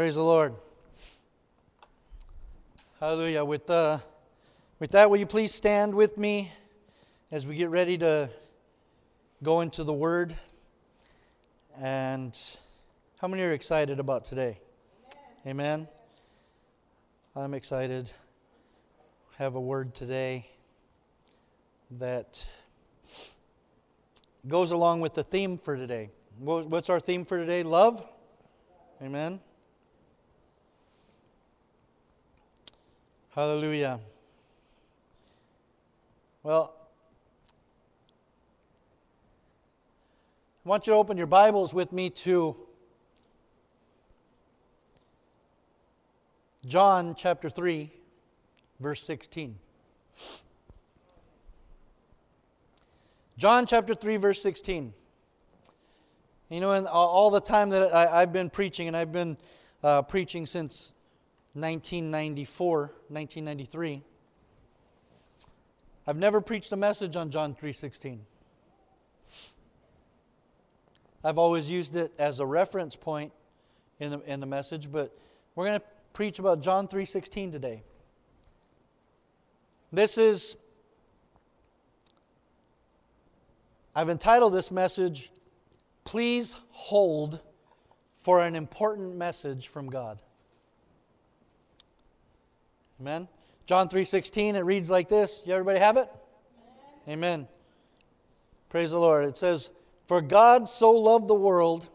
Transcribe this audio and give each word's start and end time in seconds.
Praise 0.00 0.14
the 0.14 0.24
Lord. 0.24 0.54
Hallelujah. 3.00 3.44
With, 3.44 3.68
uh, 3.68 3.98
with 4.78 4.92
that, 4.92 5.10
will 5.10 5.18
you 5.18 5.26
please 5.26 5.52
stand 5.52 5.94
with 5.94 6.16
me 6.16 6.52
as 7.30 7.44
we 7.44 7.54
get 7.54 7.68
ready 7.68 7.98
to 7.98 8.30
go 9.42 9.60
into 9.60 9.84
the 9.84 9.92
Word? 9.92 10.34
And 11.78 12.34
how 13.18 13.28
many 13.28 13.42
are 13.42 13.52
excited 13.52 14.00
about 14.00 14.24
today? 14.24 14.58
Amen. 15.46 15.80
Amen. 15.80 15.88
I'm 17.36 17.52
excited. 17.52 18.10
Have 19.36 19.54
a 19.54 19.60
word 19.60 19.94
today 19.94 20.46
that 21.98 22.42
goes 24.48 24.70
along 24.70 25.02
with 25.02 25.12
the 25.12 25.24
theme 25.24 25.58
for 25.58 25.76
today. 25.76 26.08
What's 26.38 26.88
our 26.88 27.00
theme 27.00 27.26
for 27.26 27.36
today? 27.36 27.62
Love? 27.62 28.02
Amen. 29.02 29.40
Hallelujah. 33.40 33.98
Well, 36.42 36.74
I 40.62 40.68
want 40.68 40.86
you 40.86 40.92
to 40.92 40.98
open 40.98 41.16
your 41.16 41.26
Bibles 41.26 41.72
with 41.72 41.90
me 41.90 42.10
to 42.10 42.54
John 46.66 47.14
chapter 47.14 47.48
3, 47.48 47.90
verse 48.78 49.02
16. 49.04 49.56
John 53.38 53.64
chapter 53.64 53.94
3, 53.94 54.18
verse 54.18 54.42
16. 54.42 54.92
You 56.50 56.60
know, 56.60 56.72
in 56.72 56.86
all 56.86 57.30
the 57.30 57.40
time 57.40 57.70
that 57.70 57.90
I, 57.94 58.20
have 58.20 58.34
been 58.34 58.50
preaching, 58.50 58.86
and 58.86 58.94
I've 58.94 59.12
been 59.12 59.38
uh, 59.82 60.02
preaching 60.02 60.44
since 60.44 60.92
1994, 61.54 62.78
1993, 63.08 64.02
I've 66.06 66.18
never 66.18 66.40
preached 66.40 66.72
a 66.72 66.76
message 66.76 67.16
on 67.16 67.30
John 67.30 67.54
3:16. 67.54 68.20
I've 71.22 71.38
always 71.38 71.70
used 71.70 71.96
it 71.96 72.12
as 72.18 72.40
a 72.40 72.46
reference 72.46 72.96
point 72.96 73.32
in 73.98 74.10
the, 74.10 74.20
in 74.20 74.40
the 74.40 74.46
message, 74.46 74.90
but 74.90 75.16
we're 75.54 75.66
going 75.66 75.80
to 75.80 75.86
preach 76.12 76.38
about 76.38 76.60
John 76.60 76.88
3:16 76.88 77.52
today. 77.52 77.82
This 79.92 80.18
is 80.18 80.56
I've 83.94 84.08
entitled 84.08 84.54
this 84.54 84.70
message 84.70 85.30
Please 86.04 86.56
hold 86.70 87.38
for 88.16 88.42
an 88.42 88.56
important 88.56 89.14
message 89.14 89.68
from 89.68 89.88
God. 89.88 90.20
Amen. 93.00 93.28
John 93.64 93.88
3:16 93.88 94.56
it 94.56 94.60
reads 94.60 94.90
like 94.90 95.08
this. 95.08 95.40
You 95.46 95.54
everybody 95.54 95.78
have 95.78 95.96
it? 95.96 96.08
Amen. 97.08 97.08
Amen. 97.08 97.48
Praise 98.68 98.90
the 98.90 98.98
Lord. 98.98 99.24
It 99.24 99.38
says, 99.38 99.70
"For 100.06 100.20
God 100.20 100.68
so 100.68 100.90
loved 100.90 101.26
the 101.26 101.34
world 101.34 101.88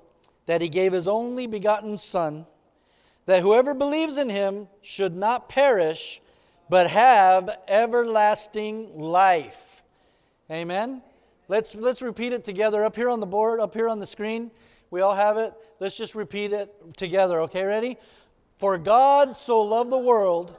that 0.48 0.62
he 0.62 0.70
gave 0.70 0.94
his 0.94 1.08
only 1.08 1.46
begotten 1.46 1.98
son 1.98 2.48
that 3.28 3.42
whoever 3.42 3.74
believes 3.74 4.18
in 4.18 4.30
him 4.30 4.68
should 4.82 5.16
not 5.16 5.48
perish 5.48 6.22
but 6.70 6.90
have 6.90 7.56
everlasting 7.68 9.00
life." 9.00 9.84
Amen. 10.50 11.04
Let's, 11.48 11.76
let's 11.76 12.02
repeat 12.02 12.34
it 12.34 12.44
together 12.44 12.84
up 12.84 12.96
here 12.96 13.10
on 13.10 13.20
the 13.20 13.28
board, 13.28 13.60
up 13.60 13.76
here 13.76 13.88
on 13.88 14.00
the 14.00 14.08
screen. 14.08 14.50
We 14.90 15.02
all 15.02 15.14
have 15.14 15.38
it. 15.38 15.54
Let's 15.80 15.96
just 15.96 16.16
repeat 16.16 16.52
it 16.52 16.98
together. 16.98 17.42
Okay, 17.42 17.64
ready? 17.64 17.98
For 18.58 18.80
God 18.80 19.38
so 19.38 19.62
loved 19.62 19.92
the 19.92 20.00
world 20.00 20.58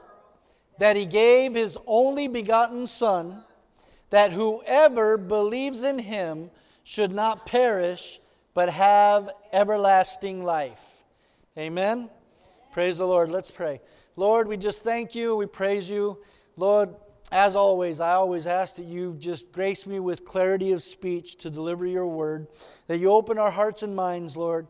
that 0.79 0.95
he 0.95 1.05
gave 1.05 1.55
his 1.55 1.77
only 1.85 2.27
begotten 2.27 2.87
Son, 2.87 3.43
that 4.09 4.31
whoever 4.31 5.17
believes 5.17 5.83
in 5.83 5.99
him 5.99 6.49
should 6.83 7.11
not 7.11 7.45
perish, 7.45 8.19
but 8.53 8.69
have 8.69 9.29
everlasting 9.51 10.43
life. 10.43 11.03
Amen? 11.57 12.09
Praise 12.71 12.99
the 12.99 13.05
Lord. 13.05 13.31
Let's 13.31 13.51
pray. 13.51 13.81
Lord, 14.15 14.47
we 14.47 14.57
just 14.57 14.83
thank 14.83 15.13
you. 15.15 15.35
We 15.35 15.45
praise 15.45 15.89
you. 15.89 16.19
Lord, 16.55 16.95
as 17.31 17.55
always, 17.55 17.99
I 17.99 18.13
always 18.13 18.47
ask 18.47 18.77
that 18.77 18.85
you 18.85 19.15
just 19.19 19.51
grace 19.51 19.85
me 19.85 19.99
with 19.99 20.23
clarity 20.23 20.71
of 20.71 20.81
speech 20.81 21.35
to 21.37 21.49
deliver 21.49 21.85
your 21.85 22.07
word, 22.07 22.47
that 22.87 22.99
you 22.99 23.11
open 23.11 23.37
our 23.37 23.51
hearts 23.51 23.83
and 23.83 23.95
minds, 23.95 24.37
Lord, 24.37 24.67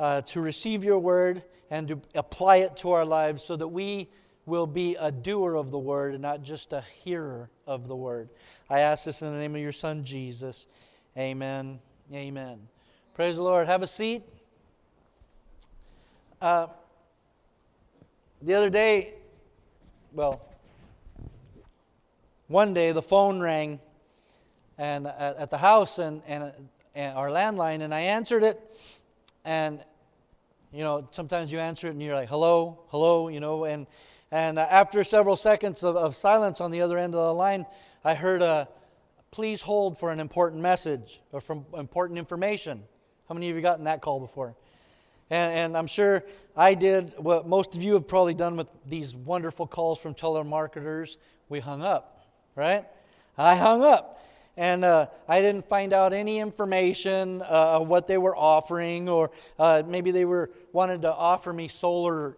uh, 0.00 0.22
to 0.22 0.40
receive 0.40 0.82
your 0.82 0.98
word 0.98 1.44
and 1.70 1.88
to 1.88 2.00
apply 2.14 2.56
it 2.56 2.76
to 2.78 2.90
our 2.90 3.04
lives 3.04 3.44
so 3.44 3.56
that 3.56 3.68
we 3.68 4.08
will 4.46 4.66
be 4.66 4.96
a 4.98 5.10
doer 5.10 5.54
of 5.54 5.70
the 5.70 5.78
word 5.78 6.12
and 6.12 6.22
not 6.22 6.42
just 6.42 6.72
a 6.72 6.82
hearer 7.02 7.50
of 7.66 7.88
the 7.88 7.96
word. 7.96 8.28
I 8.68 8.80
ask 8.80 9.04
this 9.04 9.22
in 9.22 9.32
the 9.32 9.38
name 9.38 9.54
of 9.54 9.60
your 9.60 9.72
Son, 9.72 10.04
Jesus. 10.04 10.66
Amen. 11.16 11.78
Amen. 12.12 12.60
Praise 13.14 13.36
the 13.36 13.42
Lord. 13.42 13.66
Have 13.66 13.82
a 13.82 13.86
seat. 13.86 14.22
Uh, 16.40 16.66
the 18.42 18.54
other 18.54 18.68
day, 18.68 19.14
well, 20.12 20.42
one 22.48 22.74
day 22.74 22.92
the 22.92 23.02
phone 23.02 23.40
rang 23.40 23.80
and 24.78 25.06
at, 25.06 25.36
at 25.36 25.50
the 25.50 25.58
house 25.58 25.98
and, 25.98 26.22
and, 26.26 26.52
and 26.94 27.16
our 27.16 27.28
landline 27.28 27.80
and 27.80 27.94
i 27.94 28.00
answered 28.00 28.42
it 28.42 28.60
and 29.44 29.82
you 30.72 30.82
know 30.82 31.06
sometimes 31.10 31.52
you 31.52 31.58
answer 31.58 31.86
it 31.86 31.90
and 31.90 32.02
you're 32.02 32.14
like 32.14 32.28
hello 32.28 32.80
hello 32.88 33.28
you 33.28 33.40
know 33.40 33.64
and 33.64 33.86
and 34.34 34.58
after 34.58 35.04
several 35.04 35.36
seconds 35.36 35.82
of, 35.82 35.96
of 35.96 36.16
silence 36.16 36.60
on 36.60 36.70
the 36.70 36.80
other 36.80 36.98
end 36.98 37.14
of 37.14 37.20
the 37.20 37.34
line 37.34 37.66
i 38.04 38.14
heard 38.14 38.42
a 38.42 38.68
please 39.30 39.60
hold 39.60 39.98
for 39.98 40.10
an 40.10 40.20
important 40.20 40.60
message 40.60 41.20
or 41.32 41.40
from 41.40 41.64
important 41.74 42.18
information 42.18 42.82
how 43.28 43.34
many 43.34 43.48
of 43.50 43.56
you 43.56 43.62
gotten 43.62 43.84
that 43.84 44.00
call 44.00 44.20
before 44.20 44.54
and, 45.30 45.52
and, 45.54 45.76
I'm 45.76 45.86
sure 45.86 46.22
I 46.54 46.74
did 46.74 47.14
what 47.16 47.48
most 47.48 47.74
of 47.74 47.82
you 47.82 47.94
have 47.94 48.06
probably 48.06 48.34
done 48.34 48.56
with 48.58 48.66
these 48.84 49.16
wonderful 49.16 49.66
calls 49.66 49.98
from 49.98 50.14
telemarketers. 50.14 51.16
We 51.48 51.60
hung 51.60 51.80
up 51.80 52.14
right? 52.54 52.84
I 53.36 53.56
hung 53.56 53.82
up. 53.82 54.20
And 54.56 54.84
uh, 54.84 55.08
I 55.28 55.40
didn't 55.40 55.68
find 55.68 55.92
out 55.92 56.12
any 56.12 56.38
information 56.38 57.42
uh, 57.42 57.80
what 57.80 58.06
they 58.06 58.18
were 58.18 58.36
offering, 58.36 59.08
or 59.08 59.32
uh, 59.58 59.82
maybe 59.84 60.12
they 60.12 60.24
were 60.24 60.50
wanted 60.72 61.02
to 61.02 61.12
offer 61.12 61.52
me 61.52 61.66
solar 61.66 62.36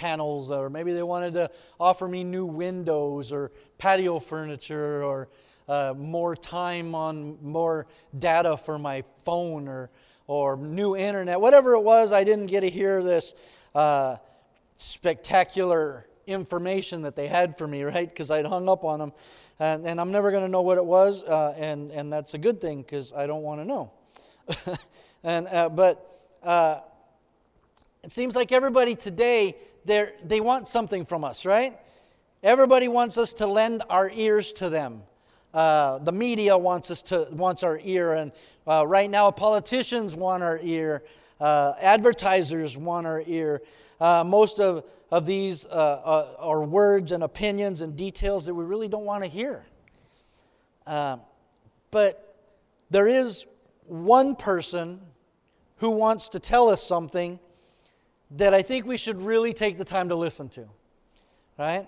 panels, 0.00 0.50
or 0.50 0.70
maybe 0.70 0.94
they 0.94 1.02
wanted 1.02 1.34
to 1.34 1.50
offer 1.78 2.08
me 2.08 2.24
new 2.24 2.46
windows, 2.46 3.32
or 3.32 3.52
patio 3.76 4.18
furniture, 4.18 5.04
or 5.04 5.28
uh, 5.68 5.92
more 5.94 6.34
time 6.34 6.94
on 6.94 7.36
more 7.42 7.86
data 8.18 8.56
for 8.56 8.78
my 8.78 9.04
phone, 9.24 9.68
or 9.68 9.90
or 10.26 10.56
new 10.56 10.96
internet, 10.96 11.38
whatever 11.40 11.74
it 11.74 11.82
was. 11.82 12.12
I 12.12 12.24
didn't 12.24 12.46
get 12.46 12.60
to 12.60 12.70
hear 12.70 13.02
this 13.02 13.34
uh, 13.74 14.16
spectacular 14.78 16.06
information 16.26 17.02
that 17.02 17.16
they 17.16 17.26
had 17.26 17.58
for 17.58 17.66
me, 17.66 17.82
right? 17.94 18.08
Because 18.08 18.30
I'd 18.30 18.46
hung 18.46 18.68
up 18.68 18.84
on 18.84 18.98
them. 18.98 19.12
And, 19.58 19.86
and 19.86 20.00
I'm 20.00 20.10
never 20.10 20.30
going 20.30 20.44
to 20.44 20.48
know 20.48 20.62
what 20.62 20.78
it 20.78 20.86
was, 20.86 21.22
uh, 21.24 21.54
and, 21.58 21.90
and 21.90 22.10
that's 22.10 22.32
a 22.32 22.38
good 22.38 22.62
thing 22.62 22.80
because 22.80 23.12
I 23.12 23.26
don't 23.26 23.42
want 23.42 23.60
to 23.60 23.66
know. 23.66 23.92
and, 25.22 25.46
uh, 25.48 25.68
but 25.68 26.20
uh, 26.42 26.80
it 28.02 28.10
seems 28.10 28.34
like 28.34 28.52
everybody 28.52 28.94
today, 28.94 29.56
they 30.24 30.40
want 30.40 30.68
something 30.68 31.04
from 31.04 31.24
us, 31.24 31.44
right? 31.44 31.78
Everybody 32.42 32.88
wants 32.88 33.18
us 33.18 33.34
to 33.34 33.46
lend 33.46 33.82
our 33.90 34.10
ears 34.14 34.52
to 34.54 34.70
them. 34.70 35.02
Uh, 35.52 35.98
the 35.98 36.12
media 36.12 36.56
wants 36.56 36.90
us 36.90 37.02
to 37.02 37.26
wants 37.32 37.62
our 37.62 37.78
ear, 37.82 38.14
and 38.14 38.32
uh, 38.66 38.84
right 38.86 39.10
now 39.10 39.30
politicians 39.30 40.14
want 40.14 40.42
our 40.42 40.58
ear. 40.62 41.02
Uh, 41.40 41.72
advertisers 41.80 42.76
want 42.76 43.06
our 43.06 43.22
ear. 43.26 43.62
Uh, 43.98 44.22
most 44.24 44.60
of, 44.60 44.84
of 45.10 45.26
these 45.26 45.66
uh, 45.66 45.68
uh, 45.68 46.34
are 46.38 46.62
words 46.62 47.12
and 47.12 47.22
opinions 47.22 47.80
and 47.80 47.96
details 47.96 48.46
that 48.46 48.54
we 48.54 48.64
really 48.64 48.88
don't 48.88 49.04
want 49.04 49.24
to 49.24 49.28
hear. 49.28 49.64
But 51.90 52.36
there 52.90 53.08
is 53.08 53.46
one 53.86 54.36
person 54.36 55.00
who 55.78 55.90
wants 55.90 56.28
to 56.30 56.38
tell 56.38 56.68
us 56.68 56.82
something 56.82 57.40
that 58.32 58.54
I 58.54 58.62
think 58.62 58.86
we 58.86 58.96
should 58.96 59.20
really 59.20 59.52
take 59.52 59.78
the 59.78 59.84
time 59.84 60.08
to 60.10 60.16
listen 60.16 60.48
to. 60.50 60.68
Right? 61.58 61.86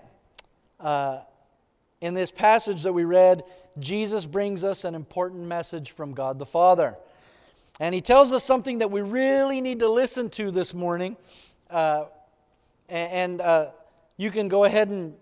Uh, 0.79 1.21
in 2.01 2.13
this 2.13 2.31
passage 2.31 2.83
that 2.83 2.93
we 2.93 3.05
read, 3.05 3.43
Jesus 3.79 4.25
brings 4.25 4.63
us 4.63 4.83
an 4.83 4.93
important 4.93 5.47
message 5.47 5.91
from 5.91 6.13
God 6.13 6.37
the 6.37 6.45
Father. 6.45 6.97
And 7.79 7.95
he 7.95 8.01
tells 8.01 8.31
us 8.33 8.43
something 8.43 8.79
that 8.79 8.91
we 8.91 9.01
really 9.01 9.61
need 9.61 9.79
to 9.79 9.89
listen 9.89 10.29
to 10.31 10.51
this 10.51 10.73
morning. 10.73 11.17
Uh, 11.69 12.05
and 12.89 13.41
uh, 13.41 13.71
you 14.17 14.29
can 14.29 14.47
go 14.47 14.65
ahead 14.65 14.89
and 14.89 15.15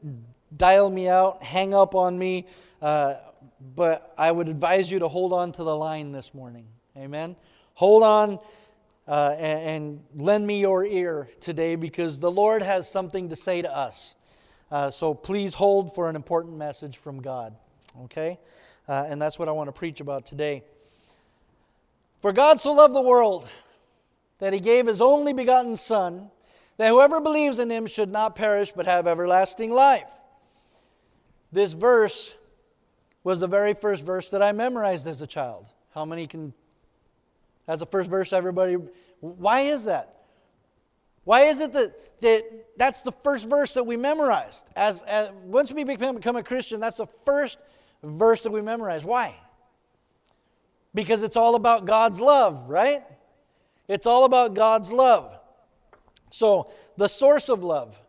dial 0.57 0.89
me 0.89 1.07
out, 1.07 1.41
hang 1.43 1.73
up 1.73 1.95
on 1.95 2.17
me, 2.17 2.47
uh, 2.81 3.13
but 3.75 4.13
I 4.17 4.31
would 4.31 4.49
advise 4.49 4.91
you 4.91 4.99
to 4.99 5.07
hold 5.07 5.31
on 5.31 5.51
to 5.53 5.63
the 5.63 5.75
line 5.75 6.11
this 6.11 6.33
morning. 6.33 6.65
Amen? 6.97 7.35
Hold 7.75 8.03
on 8.03 8.39
uh, 9.07 9.35
and, 9.37 9.61
and, 9.61 10.03
lend 10.15 10.45
me 10.45 10.59
your 10.59 10.85
ear 10.85 11.27
today 11.39 11.75
because 11.75 12.19
the 12.19 12.31
Lord 12.31 12.61
has 12.61 12.89
something 12.89 13.29
to 13.29 13.35
say 13.35 13.61
to 13.61 13.75
us. 13.75 14.15
Uh, 14.69 14.91
so 14.91 15.13
please 15.13 15.53
hold 15.53 15.95
for 15.95 16.09
an 16.09 16.15
important 16.15 16.57
message 16.57 16.97
from 16.97 17.21
God. 17.21 17.55
Okay? 18.03 18.39
Uh, 18.87 19.05
and 19.07 19.21
that's 19.21 19.39
what 19.39 19.49
I 19.49 19.51
want 19.51 19.67
to 19.67 19.73
preach 19.73 20.01
about 20.01 20.25
today. 20.25 20.63
For 22.21 22.31
God 22.31 22.59
so 22.59 22.71
loved 22.73 22.95
the 22.95 23.01
world 23.01 23.49
that 24.39 24.53
he 24.53 24.59
gave 24.59 24.87
his 24.87 25.01
only 25.01 25.33
begotten 25.33 25.75
Son, 25.75 26.29
that 26.77 26.89
whoever 26.89 27.19
believes 27.19 27.59
in 27.59 27.69
him 27.69 27.87
should 27.87 28.09
not 28.09 28.35
perish 28.35 28.71
but 28.71 28.85
have 28.85 29.07
everlasting 29.07 29.71
life. 29.71 30.11
This 31.51 31.73
verse 31.73 32.35
was 33.23 33.39
the 33.39 33.47
very 33.47 33.73
first 33.73 34.03
verse 34.03 34.29
that 34.29 34.41
I 34.41 34.51
memorized 34.51 35.05
as 35.07 35.21
a 35.21 35.27
child. 35.27 35.65
How 35.93 36.05
many 36.05 36.27
can, 36.27 36.53
as 37.67 37.79
the 37.79 37.85
first 37.85 38.09
verse, 38.09 38.33
everybody? 38.33 38.77
Why 39.19 39.61
is 39.61 39.85
that? 39.85 40.21
Why 41.23 41.41
is 41.41 41.59
it 41.59 41.73
that, 41.73 42.21
that 42.21 42.43
that's 42.77 43.01
the 43.01 43.11
first 43.11 43.47
verse 43.47 43.73
that 43.75 43.83
we 43.83 43.95
memorized? 43.95 44.69
As, 44.75 45.03
as 45.03 45.29
once 45.43 45.71
we 45.71 45.83
become, 45.83 46.15
become 46.15 46.35
a 46.35 46.43
Christian, 46.43 46.79
that's 46.79 46.97
the 46.97 47.07
first 47.25 47.57
verse 48.03 48.43
that 48.43 48.51
we 48.51 48.61
memorize. 48.61 49.03
Why? 49.03 49.35
Because 50.93 51.23
it's 51.23 51.35
all 51.35 51.55
about 51.55 51.85
God's 51.85 52.19
love, 52.19 52.67
right? 52.67 53.03
It's 53.87 54.05
all 54.05 54.25
about 54.25 54.55
God's 54.55 54.91
love. 54.91 55.37
So, 56.31 56.71
the 56.97 57.07
source 57.07 57.49
of 57.49 57.63
love. 57.63 57.99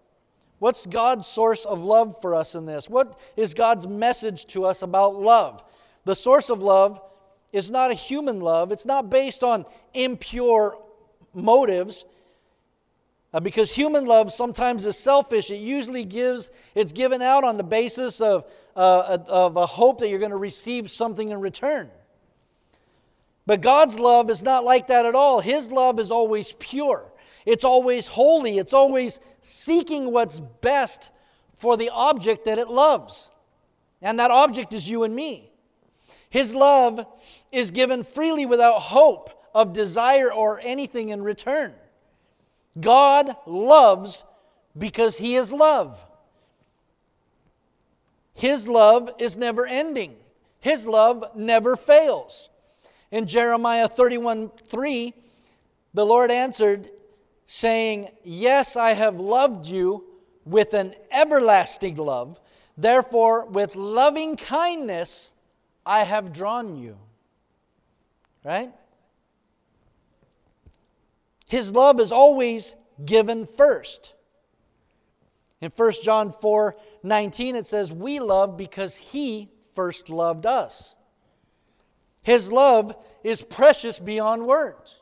What's 0.59 0.87
God's 0.87 1.27
source 1.27 1.65
of 1.65 1.83
love 1.83 2.21
for 2.23 2.37
us 2.37 2.55
in 2.55 2.67
this? 2.67 2.89
What 2.89 3.19
is 3.37 3.53
God's 3.53 3.87
message 3.87 4.47
to 4.47 4.65
us 4.65 4.83
about 4.83 5.17
love? 5.17 5.63
The 6.05 6.15
source 6.15 6.51
of 6.51 6.63
love 6.63 7.01
is 7.53 7.71
not 7.71 7.91
a 7.91 7.95
human 7.95 8.41
love, 8.41 8.73
it's 8.73 8.87
not 8.87 9.11
based 9.11 9.43
on 9.43 9.65
impure 9.95 10.79
motives. 11.35 12.05
Uh, 13.35 13.41
because 13.41 13.71
human 13.71 14.05
love 14.05 14.31
sometimes 14.31 14.85
is 14.85 14.99
selfish. 14.99 15.51
It 15.51 15.57
usually 15.57 16.05
gives, 16.05 16.51
it's 16.75 16.93
given 16.93 17.23
out 17.23 17.45
on 17.45 17.57
the 17.57 17.63
basis 17.63 18.21
of, 18.21 18.45
uh, 18.77 19.19
of 19.27 19.57
a 19.57 19.65
hope 19.65 20.01
that 20.01 20.11
you're 20.11 20.19
going 20.19 20.33
to 20.33 20.37
receive 20.37 20.91
something 20.91 21.31
in 21.31 21.41
return. 21.41 21.91
But 23.47 23.61
God's 23.61 23.99
love 23.99 24.31
is 24.31 24.43
not 24.43 24.65
like 24.65 24.89
that 24.89 25.07
at 25.07 25.15
all. 25.15 25.41
His 25.41 25.71
love 25.71 25.99
is 25.99 26.11
always 26.11 26.53
pure, 26.53 27.11
it's 27.47 27.65
always 27.65 28.07
holy, 28.07 28.59
it's 28.59 28.73
always 28.73 29.19
seeking 29.41 30.13
what's 30.13 30.39
best 30.39 31.11
for 31.57 31.77
the 31.77 31.91
object 31.91 32.45
that 32.45 32.59
it 32.59 32.69
loves. 32.69 33.31
And 34.03 34.19
that 34.19 34.31
object 34.31 34.73
is 34.73 34.89
you 34.89 35.05
and 35.05 35.15
me. 35.15 35.51
His 36.29 36.55
love 36.55 37.07
is 37.53 37.71
given 37.71 38.03
freely 38.03 38.47
without 38.47 38.79
hope 38.81 39.31
of 39.55 39.73
desire 39.73 40.33
or 40.33 40.61
anything 40.63 41.11
in 41.11 41.23
return. 41.23 41.75
God 42.81 43.37
loves 43.47 44.25
because 44.77 45.19
He 45.19 45.37
is 45.37 45.53
love. 45.53 46.03
His 48.35 48.67
love 48.67 49.13
is 49.19 49.37
never 49.37 49.67
ending, 49.67 50.17
His 50.61 50.87
love 50.87 51.25
never 51.37 51.77
fails. 51.77 52.49
In 53.11 53.27
Jeremiah 53.27 53.89
31 53.89 54.51
3, 54.67 55.13
the 55.93 56.07
Lord 56.07 56.31
answered, 56.31 56.91
saying, 57.47 58.09
Yes, 58.25 58.77
I 58.77 58.93
have 58.93 59.21
loved 59.21 59.67
you 59.67 60.05
with 60.47 60.73
an 60.73 60.95
everlasting 61.11 61.97
love. 61.97 62.41
Therefore, 62.79 63.47
with 63.47 63.77
loving 63.77 64.37
kindness, 64.37 65.33
I 65.85 66.05
have 66.05 66.33
drawn 66.33 66.79
you. 66.79 66.97
Right? 68.45 68.73
His 71.47 71.73
love 71.73 72.01
is 72.01 72.13
always 72.13 72.75
given 73.05 73.47
first. 73.47 74.15
In 75.61 75.71
1 75.71 75.93
John 76.03 76.33
4 76.33 76.75
19, 77.03 77.57
it 77.57 77.67
says, 77.67 77.93
We 77.93 78.21
love 78.21 78.57
because 78.57 78.97
He 78.97 79.51
first 79.75 80.11
loved 80.11 80.47
us. 80.47 80.97
His 82.23 82.51
love 82.51 82.97
is 83.23 83.43
precious 83.43 83.99
beyond 83.99 84.47
words. 84.47 85.01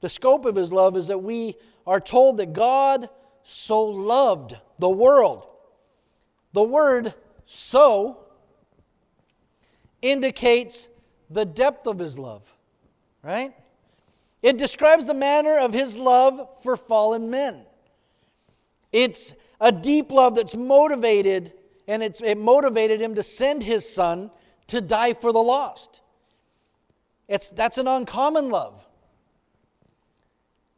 The 0.00 0.08
scope 0.08 0.44
of 0.44 0.56
His 0.56 0.72
love 0.72 0.96
is 0.96 1.08
that 1.08 1.18
we 1.18 1.56
are 1.86 2.00
told 2.00 2.36
that 2.36 2.52
God 2.52 3.08
so 3.42 3.84
loved 3.84 4.56
the 4.78 4.88
world. 4.88 5.46
The 6.52 6.62
word 6.62 7.14
so 7.46 8.26
indicates 10.02 10.88
the 11.28 11.44
depth 11.44 11.86
of 11.86 11.98
his 11.98 12.18
love, 12.18 12.42
right? 13.22 13.52
It 14.42 14.58
describes 14.58 15.06
the 15.06 15.14
manner 15.14 15.58
of 15.58 15.72
his 15.72 15.96
love 15.96 16.62
for 16.62 16.76
fallen 16.76 17.30
men. 17.30 17.62
It's 18.92 19.34
a 19.60 19.70
deep 19.70 20.10
love 20.10 20.34
that's 20.34 20.56
motivated, 20.56 21.52
and 21.86 22.02
it's, 22.02 22.20
it 22.20 22.38
motivated 22.38 23.00
him 23.00 23.14
to 23.14 23.22
send 23.22 23.62
his 23.62 23.88
son 23.88 24.30
to 24.68 24.80
die 24.80 25.12
for 25.12 25.32
the 25.32 25.42
lost. 25.42 26.00
It's, 27.28 27.50
that's 27.50 27.78
an 27.78 27.86
uncommon 27.86 28.50
love. 28.50 28.86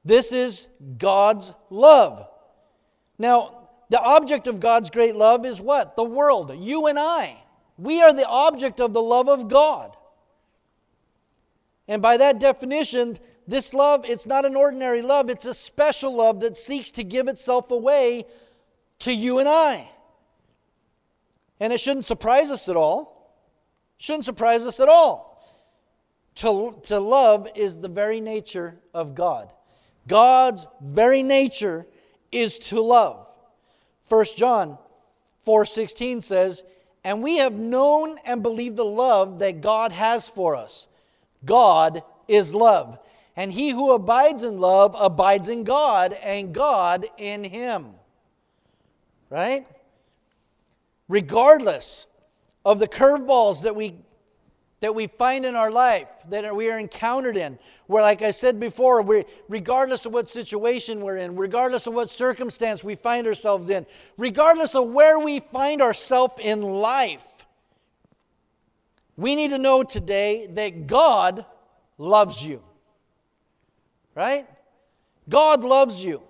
This 0.04 0.32
is 0.32 0.66
God's 0.98 1.54
love. 1.70 2.28
Now, 3.18 3.68
the 3.88 4.00
object 4.00 4.46
of 4.46 4.58
God's 4.58 4.90
great 4.90 5.14
love 5.14 5.46
is 5.46 5.60
what? 5.60 5.96
The 5.96 6.04
world, 6.04 6.54
you 6.58 6.86
and 6.86 6.98
I. 6.98 7.41
We 7.82 8.00
are 8.00 8.12
the 8.12 8.26
object 8.26 8.80
of 8.80 8.92
the 8.92 9.02
love 9.02 9.28
of 9.28 9.48
God. 9.48 9.96
And 11.88 12.00
by 12.00 12.16
that 12.16 12.38
definition, 12.38 13.16
this 13.48 13.74
love, 13.74 14.04
it's 14.04 14.24
not 14.24 14.44
an 14.44 14.54
ordinary 14.54 15.02
love, 15.02 15.28
it's 15.28 15.46
a 15.46 15.52
special 15.52 16.14
love 16.14 16.38
that 16.40 16.56
seeks 16.56 16.92
to 16.92 17.02
give 17.02 17.26
itself 17.26 17.72
away 17.72 18.24
to 19.00 19.12
you 19.12 19.40
and 19.40 19.48
I. 19.48 19.90
And 21.58 21.72
it 21.72 21.80
shouldn't 21.80 22.04
surprise 22.04 22.52
us 22.52 22.68
at 22.68 22.76
all. 22.76 23.36
Shouldn't 23.98 24.26
surprise 24.26 24.64
us 24.64 24.78
at 24.78 24.88
all. 24.88 25.44
To, 26.36 26.78
to 26.84 27.00
love 27.00 27.48
is 27.56 27.80
the 27.80 27.88
very 27.88 28.20
nature 28.20 28.78
of 28.94 29.16
God. 29.16 29.52
God's 30.06 30.68
very 30.80 31.24
nature 31.24 31.84
is 32.30 32.60
to 32.60 32.80
love. 32.80 33.26
1 34.08 34.24
John 34.36 34.78
4:16 35.44 36.22
says, 36.22 36.62
"And 37.04 37.22
we 37.22 37.38
have 37.38 37.54
known 37.54 38.18
and 38.24 38.42
believed 38.42 38.76
the 38.76 38.84
love 38.84 39.38
that 39.40 39.60
God 39.60 39.92
has 39.92 40.28
for 40.28 40.54
us." 40.54 40.88
God 41.44 42.02
is 42.28 42.54
love. 42.54 42.98
And 43.34 43.52
he 43.52 43.70
who 43.70 43.92
abides 43.92 44.42
in 44.42 44.58
love 44.58 44.94
abides 44.98 45.48
in 45.48 45.64
God, 45.64 46.12
and 46.22 46.54
God 46.54 47.06
in 47.16 47.44
him. 47.44 47.94
Right? 49.30 49.66
Regardless 51.08 52.06
of 52.64 52.78
the 52.78 52.88
curveballs 52.88 53.62
that 53.62 53.74
we 53.74 53.96
that 54.80 54.96
we 54.96 55.06
find 55.06 55.46
in 55.46 55.54
our 55.54 55.70
life, 55.70 56.08
that 56.28 56.56
we 56.56 56.68
are 56.68 56.76
encountered 56.76 57.36
in, 57.36 57.56
where, 57.92 58.02
like 58.02 58.22
I 58.22 58.30
said 58.30 58.58
before, 58.58 59.02
we, 59.02 59.24
regardless 59.48 60.06
of 60.06 60.12
what 60.12 60.28
situation 60.28 61.02
we're 61.02 61.18
in, 61.18 61.36
regardless 61.36 61.86
of 61.86 61.94
what 61.94 62.10
circumstance 62.10 62.82
we 62.82 62.94
find 62.94 63.26
ourselves 63.26 63.70
in, 63.70 63.86
regardless 64.16 64.74
of 64.74 64.88
where 64.88 65.18
we 65.18 65.40
find 65.40 65.82
ourselves 65.82 66.34
in 66.40 66.62
life, 66.62 67.46
we 69.16 69.36
need 69.36 69.50
to 69.50 69.58
know 69.58 69.82
today 69.82 70.48
that 70.52 70.86
God 70.86 71.44
loves 71.98 72.44
you. 72.44 72.62
Right? 74.14 74.46
God 75.28 75.62
loves 75.62 76.04
you. 76.04 76.22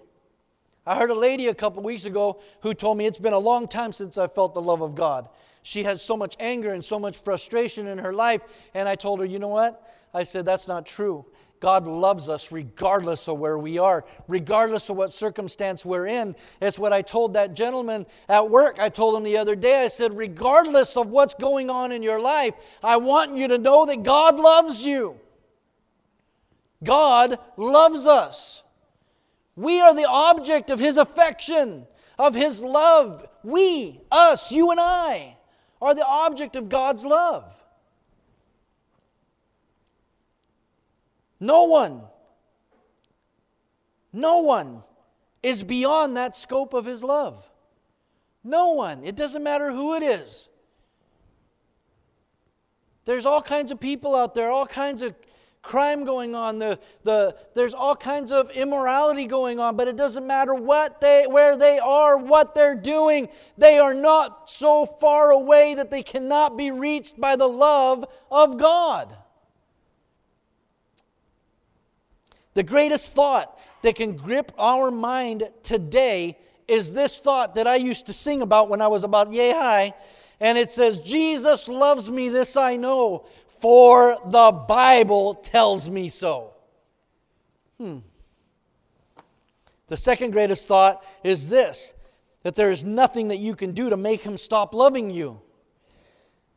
I 0.84 0.96
heard 0.96 1.10
a 1.10 1.14
lady 1.14 1.46
a 1.46 1.54
couple 1.54 1.82
weeks 1.82 2.04
ago 2.04 2.40
who 2.60 2.74
told 2.74 2.98
me 2.98 3.06
it's 3.06 3.18
been 3.18 3.32
a 3.32 3.38
long 3.38 3.68
time 3.68 3.92
since 3.92 4.18
I 4.18 4.26
felt 4.26 4.54
the 4.54 4.60
love 4.60 4.82
of 4.82 4.94
God. 4.94 5.28
She 5.62 5.84
has 5.84 6.02
so 6.02 6.16
much 6.16 6.36
anger 6.40 6.72
and 6.72 6.84
so 6.84 6.98
much 6.98 7.16
frustration 7.18 7.86
in 7.86 7.98
her 7.98 8.12
life. 8.12 8.42
And 8.74 8.88
I 8.88 8.96
told 8.96 9.20
her, 9.20 9.24
you 9.24 9.38
know 9.38 9.48
what? 9.48 9.88
I 10.12 10.24
said, 10.24 10.44
that's 10.44 10.68
not 10.68 10.84
true. 10.84 11.24
God 11.62 11.86
loves 11.86 12.28
us 12.28 12.50
regardless 12.50 13.28
of 13.28 13.38
where 13.38 13.56
we 13.56 13.78
are, 13.78 14.04
regardless 14.26 14.88
of 14.88 14.96
what 14.96 15.14
circumstance 15.14 15.84
we're 15.84 16.08
in. 16.08 16.34
It's 16.60 16.76
what 16.76 16.92
I 16.92 17.02
told 17.02 17.34
that 17.34 17.54
gentleman 17.54 18.04
at 18.28 18.50
work. 18.50 18.78
I 18.80 18.88
told 18.88 19.14
him 19.16 19.22
the 19.22 19.36
other 19.36 19.54
day, 19.54 19.84
I 19.84 19.86
said, 19.86 20.16
regardless 20.16 20.96
of 20.96 21.06
what's 21.06 21.34
going 21.34 21.70
on 21.70 21.92
in 21.92 22.02
your 22.02 22.20
life, 22.20 22.54
I 22.82 22.96
want 22.96 23.36
you 23.36 23.46
to 23.46 23.58
know 23.58 23.86
that 23.86 24.02
God 24.02 24.40
loves 24.40 24.84
you. 24.84 25.20
God 26.82 27.38
loves 27.56 28.06
us. 28.06 28.64
We 29.54 29.80
are 29.80 29.94
the 29.94 30.08
object 30.08 30.68
of 30.68 30.80
His 30.80 30.96
affection, 30.96 31.86
of 32.18 32.34
His 32.34 32.60
love. 32.60 33.24
We, 33.44 34.00
us, 34.10 34.50
you 34.50 34.72
and 34.72 34.80
I, 34.80 35.36
are 35.80 35.94
the 35.94 36.06
object 36.06 36.56
of 36.56 36.68
God's 36.68 37.04
love. 37.04 37.54
No 41.42 41.64
one, 41.64 42.02
no 44.12 44.42
one 44.42 44.84
is 45.42 45.64
beyond 45.64 46.16
that 46.16 46.36
scope 46.36 46.72
of 46.72 46.84
His 46.84 47.02
love. 47.02 47.50
No 48.44 48.74
one. 48.74 49.02
It 49.02 49.16
doesn't 49.16 49.42
matter 49.42 49.72
who 49.72 49.96
it 49.96 50.04
is. 50.04 50.48
There's 53.06 53.26
all 53.26 53.42
kinds 53.42 53.72
of 53.72 53.80
people 53.80 54.14
out 54.14 54.36
there, 54.36 54.52
all 54.52 54.66
kinds 54.66 55.02
of 55.02 55.16
crime 55.62 56.04
going 56.04 56.36
on. 56.36 56.60
The, 56.60 56.78
the, 57.02 57.36
there's 57.54 57.74
all 57.74 57.96
kinds 57.96 58.30
of 58.30 58.48
immorality 58.50 59.26
going 59.26 59.58
on, 59.58 59.76
but 59.76 59.88
it 59.88 59.96
doesn't 59.96 60.24
matter 60.24 60.54
what 60.54 61.00
they, 61.00 61.24
where 61.26 61.56
they 61.56 61.80
are, 61.80 62.18
what 62.18 62.54
they're 62.54 62.76
doing. 62.76 63.28
They 63.58 63.80
are 63.80 63.94
not 63.94 64.48
so 64.48 64.86
far 64.86 65.32
away 65.32 65.74
that 65.74 65.90
they 65.90 66.04
cannot 66.04 66.56
be 66.56 66.70
reached 66.70 67.20
by 67.20 67.34
the 67.34 67.48
love 67.48 68.04
of 68.30 68.58
God. 68.58 69.16
The 72.54 72.62
greatest 72.62 73.12
thought 73.12 73.58
that 73.82 73.94
can 73.94 74.16
grip 74.16 74.52
our 74.58 74.90
mind 74.90 75.44
today 75.62 76.38
is 76.68 76.92
this 76.92 77.18
thought 77.18 77.54
that 77.54 77.66
I 77.66 77.76
used 77.76 78.06
to 78.06 78.12
sing 78.12 78.42
about 78.42 78.68
when 78.68 78.80
I 78.80 78.88
was 78.88 79.04
about 79.04 79.32
yay 79.32 79.52
high. 79.52 79.94
And 80.40 80.58
it 80.58 80.70
says, 80.70 81.00
Jesus 81.00 81.68
loves 81.68 82.10
me, 82.10 82.28
this 82.28 82.56
I 82.56 82.76
know, 82.76 83.26
for 83.60 84.18
the 84.26 84.52
Bible 84.52 85.34
tells 85.34 85.88
me 85.88 86.08
so. 86.08 86.52
Hmm. 87.78 87.98
The 89.88 89.96
second 89.96 90.32
greatest 90.32 90.66
thought 90.68 91.04
is 91.22 91.48
this 91.48 91.94
that 92.42 92.56
there 92.56 92.70
is 92.70 92.82
nothing 92.82 93.28
that 93.28 93.36
you 93.36 93.54
can 93.54 93.72
do 93.72 93.88
to 93.90 93.96
make 93.96 94.22
him 94.22 94.36
stop 94.36 94.74
loving 94.74 95.10
you. 95.10 95.40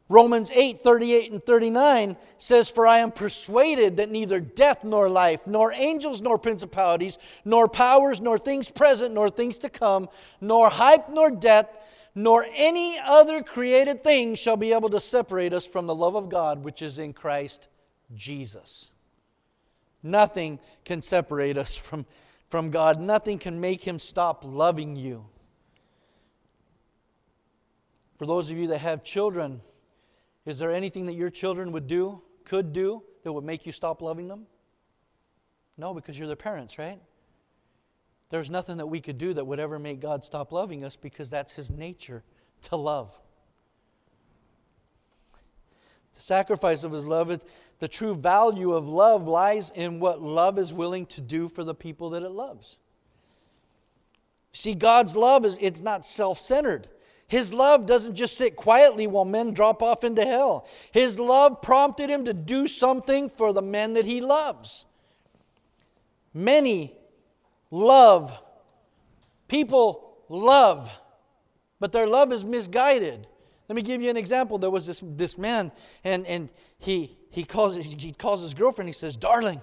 Romans 0.08 0.52
8, 0.52 0.82
38 0.82 1.32
and 1.32 1.44
39 1.44 2.16
says, 2.38 2.70
For 2.70 2.86
I 2.86 3.00
am 3.00 3.12
persuaded 3.12 3.98
that 3.98 4.12
neither 4.12 4.40
death 4.40 4.84
nor 4.84 5.10
life, 5.10 5.48
nor 5.48 5.74
angels 5.74 6.22
nor 6.22 6.38
principalities, 6.38 7.18
nor 7.44 7.68
powers, 7.68 8.22
nor 8.22 8.38
things 8.38 8.70
present, 8.70 9.16
nor 9.16 9.30
things 9.30 9.58
to 9.60 9.70
come, 9.70 10.08
nor 10.40 10.70
height 10.70 11.10
nor 11.12 11.32
depth, 11.32 11.76
nor 12.14 12.46
any 12.56 13.00
other 13.04 13.42
created 13.42 14.04
thing 14.04 14.36
shall 14.36 14.58
be 14.58 14.74
able 14.74 14.90
to 14.90 15.00
separate 15.00 15.54
us 15.54 15.66
from 15.66 15.88
the 15.88 15.96
love 15.96 16.16
of 16.16 16.30
God 16.30 16.64
which 16.64 16.84
is 16.84 17.00
in 17.00 17.12
Christ 17.12 17.68
Jesus. 18.16 18.92
Nothing 20.04 20.60
can 20.86 21.02
separate 21.02 21.58
us 21.58 21.76
from, 21.76 22.06
from 22.48 22.70
God, 22.70 23.02
nothing 23.02 23.40
can 23.40 23.60
make 23.60 23.82
Him 23.82 23.98
stop 23.98 24.44
loving 24.46 24.96
you. 24.96 25.26
For 28.18 28.28
those 28.28 28.52
of 28.52 28.58
you 28.58 28.68
that 28.68 28.78
have 28.78 29.04
children, 29.04 29.62
is 30.46 30.60
there 30.60 30.72
anything 30.72 31.06
that 31.08 31.14
your 31.14 31.30
children 31.30 31.72
would 31.72 31.88
do, 31.88 32.22
could 32.44 32.72
do, 32.74 33.04
that 33.24 33.34
would 33.34 33.44
make 33.44 33.66
you 33.66 33.72
stop 33.72 34.02
loving 34.02 34.28
them? 34.28 34.46
No, 35.78 35.94
because 35.94 36.18
you're 36.18 36.28
their 36.28 36.36
parents, 36.36 36.78
right? 36.78 37.00
There's 38.30 38.50
nothing 38.50 38.78
that 38.78 38.88
we 38.88 39.02
could 39.02 39.18
do 39.18 39.34
that 39.34 39.46
would 39.46 39.60
ever 39.60 39.80
make 39.80 40.00
God 40.00 40.24
stop 40.24 40.52
loving 40.52 40.84
us 40.84 40.96
because 40.96 41.30
that's 41.30 41.54
His 41.54 41.70
nature 41.70 42.24
to 42.64 42.76
love. 42.76 43.18
The 46.14 46.22
sacrifice 46.22 46.84
of 46.84 46.92
His 46.92 47.06
love, 47.06 47.30
is 47.30 47.44
the 47.80 47.88
true 47.88 48.16
value 48.16 48.74
of 48.74 48.88
love 48.88 49.28
lies 49.28 49.72
in 49.72 50.00
what 50.00 50.22
love 50.22 50.58
is 50.58 50.74
willing 50.74 51.06
to 51.08 51.22
do 51.22 51.50
for 51.50 51.64
the 51.64 51.76
people 51.76 52.12
that 52.12 52.24
it 52.24 52.32
loves. 52.32 52.78
See, 54.54 54.74
God's 54.74 55.18
love 55.18 55.44
is 55.44 55.58
it's 55.60 55.82
not 55.82 56.06
self-centered. 56.06 56.88
His 57.28 57.54
love 57.54 57.86
doesn't 57.86 58.16
just 58.16 58.38
sit 58.38 58.56
quietly 58.56 59.08
while 59.08 59.26
men 59.26 59.54
drop 59.54 59.82
off 59.82 60.04
into 60.04 60.24
hell. 60.24 60.68
His 60.92 61.20
love 61.20 61.62
prompted 61.62 62.10
him 62.10 62.26
to 62.26 62.34
do 62.34 62.68
something 62.68 63.30
for 63.30 63.52
the 63.52 63.64
men 63.64 63.94
that 63.94 64.06
he 64.06 64.22
loves. 64.22 64.86
Many 66.34 66.94
love. 67.72 68.32
People 69.48 70.18
love, 70.30 70.90
but 71.80 71.92
their 71.92 72.08
love 72.08 72.32
is 72.32 72.44
misguided. 72.44 73.28
Let 73.68 73.76
me 73.76 73.82
give 73.82 74.02
you 74.02 74.10
an 74.10 74.18
example. 74.18 74.58
There 74.58 74.70
was 74.70 74.86
this, 74.86 75.02
this 75.04 75.38
man, 75.38 75.72
and, 76.04 76.26
and 76.28 76.52
he, 76.78 77.18
he, 77.32 77.44
calls, 77.44 77.78
he 77.78 78.12
calls 78.12 78.42
his 78.42 78.54
girlfriend. 78.54 78.90
He 78.90 78.94
says, 78.94 79.18
Darling, 79.18 79.62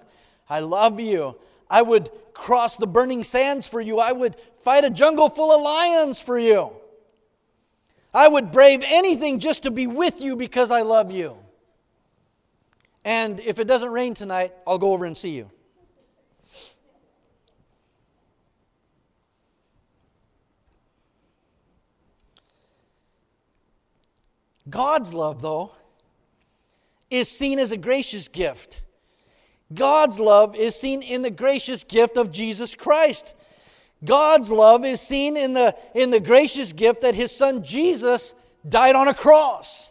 I 0.48 0.60
love 0.60 0.98
you. 0.98 1.36
I 1.70 1.82
would 1.82 2.10
cross 2.34 2.76
the 2.76 2.86
burning 2.86 3.22
sands 3.22 3.66
for 3.66 3.80
you. 3.80 3.98
I 3.98 4.12
would 4.12 4.36
fight 4.58 4.84
a 4.84 4.90
jungle 4.90 5.28
full 5.28 5.52
of 5.52 5.62
lions 5.62 6.20
for 6.20 6.38
you. 6.38 6.72
I 8.14 8.28
would 8.28 8.52
brave 8.52 8.82
anything 8.84 9.38
just 9.38 9.62
to 9.62 9.70
be 9.70 9.86
with 9.86 10.20
you 10.20 10.36
because 10.36 10.70
I 10.70 10.82
love 10.82 11.10
you. 11.10 11.36
And 13.04 13.40
if 13.40 13.58
it 13.58 13.64
doesn't 13.64 13.90
rain 13.90 14.14
tonight, 14.14 14.52
I'll 14.66 14.78
go 14.78 14.92
over 14.92 15.04
and 15.04 15.16
see 15.16 15.30
you. 15.30 15.50
God's 24.68 25.12
love, 25.12 25.42
though, 25.42 25.72
is 27.10 27.28
seen 27.28 27.58
as 27.58 27.72
a 27.72 27.76
gracious 27.76 28.28
gift. 28.28 28.82
God's 29.74 30.20
love 30.20 30.54
is 30.54 30.76
seen 30.76 31.02
in 31.02 31.22
the 31.22 31.30
gracious 31.30 31.82
gift 31.82 32.16
of 32.16 32.30
Jesus 32.30 32.74
Christ. 32.74 33.34
God's 34.04 34.50
love 34.50 34.84
is 34.84 35.00
seen 35.00 35.36
in 35.36 35.52
the, 35.52 35.76
in 35.94 36.10
the 36.10 36.20
gracious 36.20 36.72
gift 36.72 37.02
that 37.02 37.14
his 37.14 37.34
son 37.34 37.64
Jesus 37.64 38.34
died 38.68 38.94
on 38.94 39.08
a 39.08 39.14
cross. 39.14 39.90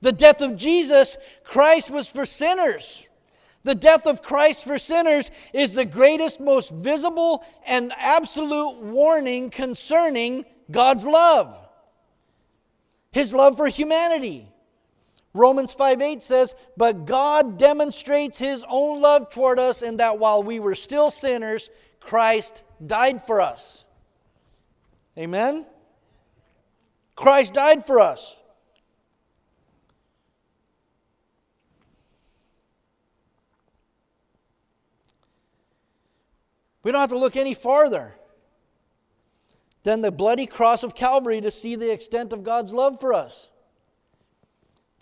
The 0.00 0.12
death 0.12 0.40
of 0.40 0.56
Jesus, 0.56 1.16
Christ 1.44 1.90
was 1.90 2.08
for 2.08 2.26
sinners. 2.26 3.08
The 3.62 3.74
death 3.74 4.06
of 4.06 4.22
Christ 4.22 4.64
for 4.64 4.78
sinners 4.78 5.30
is 5.52 5.74
the 5.74 5.86
greatest, 5.86 6.40
most 6.40 6.70
visible, 6.70 7.44
and 7.66 7.92
absolute 7.96 8.76
warning 8.80 9.50
concerning 9.50 10.44
God's 10.70 11.06
love 11.06 11.58
his 13.14 13.32
love 13.32 13.56
for 13.56 13.68
humanity. 13.68 14.48
Romans 15.34 15.72
5 15.72 16.02
8 16.02 16.22
says, 16.22 16.54
But 16.76 17.06
God 17.06 17.56
demonstrates 17.56 18.38
his 18.38 18.64
own 18.68 19.00
love 19.00 19.30
toward 19.30 19.60
us 19.60 19.82
in 19.82 19.98
that 19.98 20.18
while 20.18 20.42
we 20.42 20.58
were 20.58 20.74
still 20.74 21.12
sinners, 21.12 21.70
Christ 22.00 22.62
died 22.86 23.26
for 23.26 23.40
us. 23.40 23.84
Amen? 25.18 25.66
Christ 27.14 27.54
died 27.54 27.86
for 27.86 28.00
us. 28.00 28.36
We 36.82 36.92
don't 36.92 37.00
have 37.00 37.10
to 37.10 37.18
look 37.18 37.36
any 37.36 37.54
farther 37.54 38.14
than 39.84 40.02
the 40.02 40.10
bloody 40.10 40.46
cross 40.46 40.82
of 40.82 40.94
Calvary 40.94 41.40
to 41.40 41.50
see 41.50 41.76
the 41.76 41.92
extent 41.92 42.32
of 42.32 42.44
God's 42.44 42.72
love 42.72 43.00
for 43.00 43.14
us. 43.14 43.50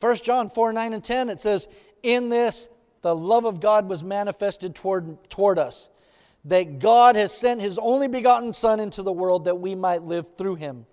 1 0.00 0.16
John 0.16 0.48
4 0.48 0.72
9 0.72 0.92
and 0.92 1.02
10, 1.02 1.28
it 1.28 1.40
says, 1.40 1.66
In 2.02 2.28
this 2.28 2.68
the 3.02 3.14
love 3.14 3.44
of 3.44 3.60
God 3.60 3.88
was 3.88 4.02
manifested 4.02 4.74
toward, 4.74 5.28
toward 5.28 5.58
us, 5.58 5.88
that 6.44 6.78
God 6.78 7.16
has 7.16 7.32
sent 7.32 7.60
his 7.60 7.78
only 7.78 8.08
begotten 8.08 8.52
Son 8.52 8.80
into 8.80 9.02
the 9.02 9.12
world 9.12 9.44
that 9.44 9.60
we 9.60 9.74
might 9.74 10.02
live 10.02 10.34
through 10.36 10.56
him. 10.56 10.86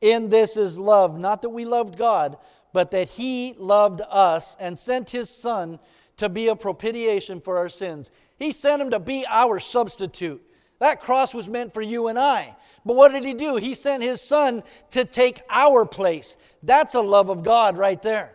In 0.00 0.30
this 0.30 0.56
is 0.56 0.78
love, 0.78 1.18
not 1.18 1.42
that 1.42 1.50
we 1.50 1.64
loved 1.64 1.96
God, 1.96 2.36
but 2.72 2.90
that 2.90 3.08
he 3.08 3.54
loved 3.58 4.00
us 4.08 4.56
and 4.60 4.78
sent 4.78 5.10
his 5.10 5.30
Son 5.30 5.78
to 6.16 6.28
be 6.28 6.48
a 6.48 6.56
propitiation 6.56 7.40
for 7.40 7.58
our 7.58 7.68
sins. 7.68 8.10
He 8.38 8.52
sent 8.52 8.82
him 8.82 8.90
to 8.90 9.00
be 9.00 9.24
our 9.28 9.58
substitute. 9.58 10.42
That 10.78 11.00
cross 11.00 11.34
was 11.34 11.48
meant 11.48 11.72
for 11.72 11.82
you 11.82 12.08
and 12.08 12.18
I. 12.18 12.56
But 12.84 12.96
what 12.96 13.12
did 13.12 13.24
he 13.24 13.34
do? 13.34 13.56
He 13.56 13.74
sent 13.74 14.02
his 14.02 14.20
son 14.20 14.62
to 14.90 15.04
take 15.04 15.40
our 15.48 15.86
place. 15.86 16.36
That's 16.62 16.94
a 16.94 17.00
love 17.00 17.30
of 17.30 17.42
God 17.42 17.78
right 17.78 18.00
there. 18.02 18.33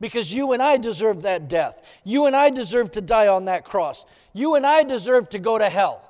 Because 0.00 0.32
you 0.32 0.52
and 0.52 0.62
I 0.62 0.78
deserve 0.78 1.22
that 1.22 1.48
death. 1.48 2.00
You 2.04 2.26
and 2.26 2.34
I 2.34 2.50
deserve 2.50 2.90
to 2.92 3.00
die 3.00 3.28
on 3.28 3.44
that 3.44 3.64
cross. 3.64 4.06
You 4.32 4.54
and 4.54 4.66
I 4.66 4.82
deserve 4.82 5.28
to 5.30 5.38
go 5.38 5.58
to 5.58 5.68
hell. 5.68 6.02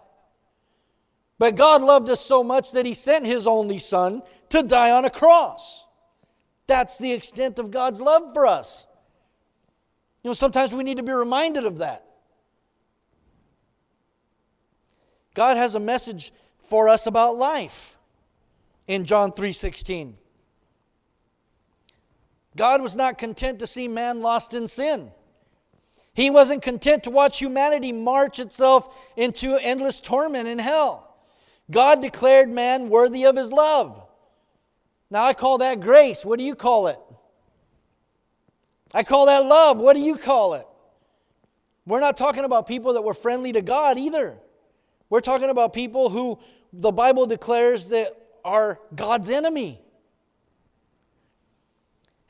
But 1.39 1.57
God 1.57 1.83
loved 1.83 2.09
us 2.09 2.21
so 2.21 2.45
much 2.45 2.73
that 2.73 2.87
he 2.87 2.95
sent 2.95 3.27
his 3.27 3.47
only 3.47 3.79
son 3.79 4.23
to 4.51 4.63
die 4.63 4.91
on 4.91 5.05
a 5.05 5.11
cross. 5.11 5.87
That's 6.67 6.99
the 6.99 7.13
extent 7.13 7.59
of 7.59 7.71
God's 7.71 8.01
love 8.01 8.33
for 8.33 8.47
us. 8.47 8.87
You 10.23 10.29
know, 10.29 10.35
sometimes 10.35 10.73
we 10.73 10.85
need 10.85 10.99
to 10.99 11.03
be 11.03 11.13
reminded 11.13 11.65
of 11.65 11.79
that. 11.79 12.05
God 15.35 15.57
has 15.57 15.75
a 15.75 15.81
message 15.81 16.33
for 16.59 16.89
us 16.89 17.07
about 17.07 17.37
life 17.37 17.97
in 18.87 19.05
John 19.05 19.33
3:16. 19.33 20.19
God 22.57 22.83
was 22.83 22.97
not 22.97 23.19
content 23.19 23.61
to 23.61 23.67
see 23.67 23.89
man 23.89 24.21
lost 24.21 24.55
in 24.55 24.67
sin. 24.67 25.11
He 26.15 26.31
wasn't 26.31 26.63
content 26.63 27.05
to 27.05 27.11
watch 27.11 27.39
humanity 27.39 27.93
march 27.93 28.39
itself 28.39 28.95
into 29.17 29.57
endless 29.57 30.01
torment 30.01 30.49
in 30.49 30.59
hell. 30.59 31.17
God 31.71 32.03
declared 32.03 32.49
man 32.49 32.89
worthy 32.89 33.25
of 33.25 33.37
his 33.37 33.53
love. 33.53 34.03
Now 35.11 35.25
I 35.25 35.35
call 35.35 35.59
that 35.59 35.81
grace. 35.81 36.25
What 36.25 36.39
do 36.39 36.45
you 36.45 36.55
call 36.55 36.89
it? 36.89 36.99
I 38.93 39.05
call 39.05 39.27
that 39.27 39.45
love. 39.45 39.79
What 39.79 39.95
do 39.95 40.01
you 40.01 40.17
call 40.17 40.55
it? 40.55 40.67
We're 41.87 42.01
not 42.01 42.17
talking 42.17 42.45
about 42.45 42.67
people 42.67 42.95
that 42.95 43.03
were 43.03 43.15
friendly 43.15 43.53
to 43.53 43.63
God 43.63 43.99
either. 43.99 44.39
We're 45.09 45.21
talking 45.21 45.51
about 45.51 45.73
people 45.73 46.11
who 46.11 46.39
the 46.73 46.93
Bible 46.93 47.27
declares 47.27 47.89
that 47.89 48.17
are 48.45 48.81
God's 48.95 49.29
enemy. 49.29 49.81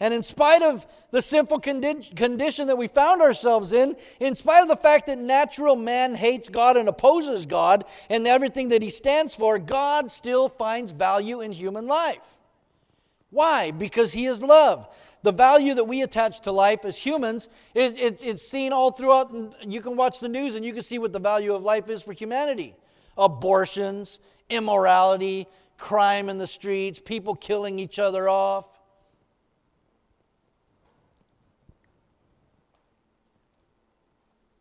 And 0.00 0.14
in 0.14 0.22
spite 0.22 0.62
of 0.62 0.86
the 1.10 1.20
sinful 1.20 1.60
condi- 1.60 2.16
condition 2.16 2.68
that 2.68 2.76
we 2.76 2.88
found 2.88 3.20
ourselves 3.20 3.72
in, 3.72 3.96
in 4.18 4.34
spite 4.34 4.62
of 4.62 4.68
the 4.68 4.76
fact 4.76 5.06
that 5.06 5.18
natural 5.18 5.76
man 5.76 6.14
hates 6.14 6.48
God 6.48 6.78
and 6.78 6.88
opposes 6.88 7.44
God 7.44 7.84
and 8.08 8.26
everything 8.26 8.70
that 8.70 8.80
he 8.80 8.88
stands 8.88 9.34
for, 9.34 9.58
God 9.58 10.10
still 10.10 10.48
finds 10.48 10.90
value 10.90 11.42
in 11.42 11.52
human 11.52 11.84
life. 11.84 12.38
Why? 13.28 13.72
Because 13.72 14.14
he 14.14 14.24
is 14.24 14.42
love. 14.42 14.88
The 15.22 15.32
value 15.32 15.74
that 15.74 15.84
we 15.84 16.00
attach 16.00 16.40
to 16.42 16.52
life 16.52 16.86
as 16.86 16.96
humans 16.96 17.50
is 17.74 17.92
it, 17.98 18.22
it's 18.22 18.42
seen 18.42 18.72
all 18.72 18.90
throughout. 18.90 19.30
You 19.60 19.82
can 19.82 19.96
watch 19.96 20.18
the 20.18 20.30
news 20.30 20.54
and 20.54 20.64
you 20.64 20.72
can 20.72 20.82
see 20.82 20.98
what 20.98 21.12
the 21.12 21.20
value 21.20 21.52
of 21.52 21.62
life 21.62 21.90
is 21.90 22.02
for 22.02 22.14
humanity 22.14 22.74
abortions, 23.18 24.18
immorality, 24.48 25.46
crime 25.76 26.30
in 26.30 26.38
the 26.38 26.46
streets, 26.46 26.98
people 26.98 27.34
killing 27.34 27.78
each 27.78 27.98
other 27.98 28.30
off. 28.30 28.69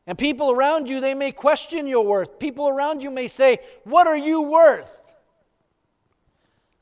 And 0.09 0.17
people 0.17 0.49
around 0.49 0.89
you, 0.89 1.01
they 1.01 1.13
may 1.13 1.31
question 1.31 1.85
your 1.85 2.03
worth. 2.03 2.39
People 2.39 2.67
around 2.67 3.03
you 3.03 3.11
may 3.11 3.27
say, 3.27 3.59
What 3.83 4.07
are 4.07 4.17
you 4.17 4.41
worth? 4.41 5.13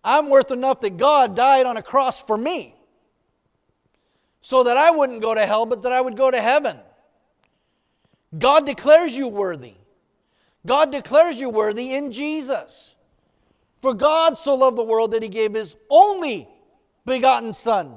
I'm 0.01 0.29
worth 0.29 0.49
enough 0.49 0.79
that 0.79 0.95
God 0.95 1.35
died 1.35 1.65
on 1.65 1.75
a 1.75 1.81
cross 1.81 2.21
for 2.21 2.37
me 2.37 2.73
so 4.39 4.63
that 4.63 4.77
I 4.77 4.91
wouldn't 4.91 5.21
go 5.21 5.35
to 5.35 5.45
hell, 5.45 5.65
but 5.65 5.81
that 5.81 5.91
I 5.91 5.99
would 5.99 6.15
go 6.15 6.31
to 6.31 6.39
heaven. 6.39 6.77
God 8.37 8.65
declares 8.65 9.17
you 9.17 9.27
worthy. 9.27 9.73
God 10.65 10.93
declares 10.93 11.37
you 11.37 11.49
worthy 11.49 11.95
in 11.95 12.13
Jesus. 12.13 12.95
For 13.81 13.93
God 13.93 14.37
so 14.37 14.55
loved 14.55 14.77
the 14.77 14.85
world 14.85 15.11
that 15.11 15.21
he 15.21 15.27
gave 15.27 15.53
his 15.53 15.75
only 15.89 16.47
begotten 17.05 17.51
Son, 17.51 17.93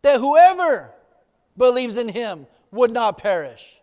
that 0.00 0.20
whoever 0.20 0.90
believes 1.58 1.98
in 1.98 2.08
him 2.08 2.46
would 2.74 2.90
not 2.90 3.18
perish. 3.18 3.80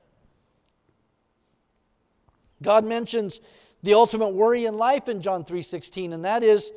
God 2.61 2.85
mentions 2.85 3.41
the 3.81 3.95
ultimate 3.95 4.29
worry 4.29 4.65
in 4.65 4.77
life 4.77 5.09
in 5.09 5.21
John 5.21 5.43
3:16 5.43 6.13
and 6.13 6.25
that 6.25 6.43
is 6.43 6.71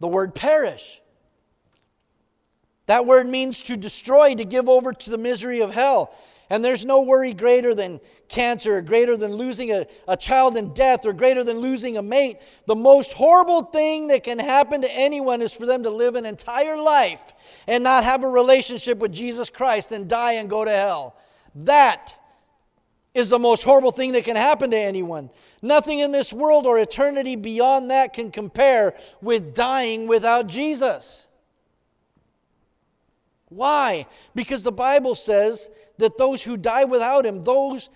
the 0.00 0.08
word 0.08 0.34
perish. 0.34 1.00
That 2.86 3.06
word 3.06 3.26
means 3.26 3.62
to 3.64 3.76
destroy, 3.76 4.34
to 4.34 4.44
give 4.44 4.68
over 4.68 4.92
to 4.92 5.10
the 5.10 5.18
misery 5.18 5.60
of 5.60 5.72
hell. 5.72 6.14
And 6.48 6.64
there's 6.64 6.84
no 6.84 7.02
worry 7.02 7.34
greater 7.34 7.74
than 7.74 8.00
cancer, 8.28 8.76
or 8.76 8.82
greater 8.82 9.16
than 9.16 9.34
losing 9.34 9.72
a, 9.72 9.86
a 10.06 10.16
child 10.16 10.56
in 10.56 10.72
death, 10.74 11.04
or 11.04 11.12
greater 11.12 11.42
than 11.42 11.58
losing 11.58 11.96
a 11.96 12.02
mate. 12.02 12.38
The 12.66 12.76
most 12.76 13.12
horrible 13.12 13.62
thing 13.62 14.08
that 14.08 14.22
can 14.22 14.38
happen 14.38 14.82
to 14.82 14.90
anyone 14.90 15.42
is 15.42 15.52
for 15.52 15.66
them 15.66 15.82
to 15.82 15.90
live 15.90 16.14
an 16.14 16.26
entire 16.26 16.80
life 16.80 17.32
and 17.66 17.82
not 17.82 18.04
have 18.04 18.22
a 18.22 18.28
relationship 18.28 18.98
with 18.98 19.12
Jesus 19.12 19.50
Christ 19.50 19.92
and 19.92 20.08
die 20.08 20.32
and 20.32 20.48
go 20.48 20.64
to 20.64 20.70
hell. 20.70 21.16
That 21.54 22.14
is 23.14 23.30
the 23.30 23.38
most 23.38 23.64
horrible 23.64 23.92
thing 23.92 24.12
that 24.12 24.24
can 24.24 24.36
happen 24.36 24.70
to 24.70 24.76
anyone. 24.76 25.30
Nothing 25.62 26.00
in 26.00 26.12
this 26.12 26.32
world 26.32 26.66
or 26.66 26.78
eternity 26.78 27.34
beyond 27.34 27.90
that 27.90 28.12
can 28.12 28.30
compare 28.30 28.94
with 29.22 29.54
dying 29.54 30.06
without 30.06 30.46
Jesus. 30.46 31.25
Why? 33.48 34.06
Because 34.34 34.62
the 34.62 34.72
Bible 34.72 35.14
says 35.14 35.68
that 35.98 36.18
those 36.18 36.42
who 36.42 36.56
die 36.56 36.84
without 36.84 37.24
Him, 37.24 37.40
those 37.40 37.88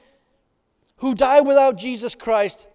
who 0.98 1.14
die 1.14 1.40
without 1.40 1.76
Jesus 1.76 2.14
Christ, 2.14 2.66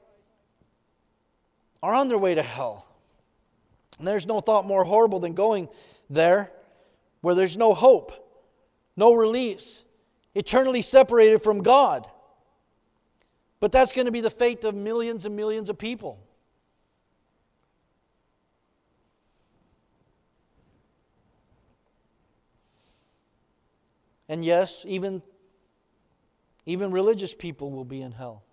are 1.81 1.93
on 1.93 2.07
their 2.07 2.17
way 2.17 2.35
to 2.35 2.41
hell. 2.41 2.87
And 3.97 4.07
there's 4.07 4.27
no 4.27 4.39
thought 4.39 4.65
more 4.65 4.83
horrible 4.83 5.19
than 5.19 5.33
going 5.33 5.69
there 6.09 6.51
where 7.21 7.35
there's 7.35 7.57
no 7.57 7.73
hope, 7.73 8.11
no 8.97 9.13
release, 9.13 9.83
eternally 10.33 10.81
separated 10.81 11.41
from 11.41 11.63
God. 11.63 12.07
But 13.59 13.71
that's 13.71 13.91
going 13.91 14.05
to 14.05 14.11
be 14.11 14.21
the 14.21 14.29
fate 14.29 14.63
of 14.63 14.75
millions 14.75 15.25
and 15.25 15.35
millions 15.35 15.69
of 15.69 15.77
people. 15.77 16.19
And 24.27 24.43
yes, 24.43 24.85
even, 24.87 25.21
even 26.65 26.91
religious 26.91 27.33
people 27.33 27.71
will 27.71 27.85
be 27.85 28.01
in 28.01 28.11
hell. 28.11 28.43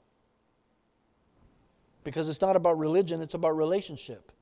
Because 2.04 2.28
it's 2.28 2.40
not 2.40 2.56
about 2.56 2.78
religion, 2.78 3.20
it's 3.20 3.34
about 3.34 3.56
relationship. 3.56 4.32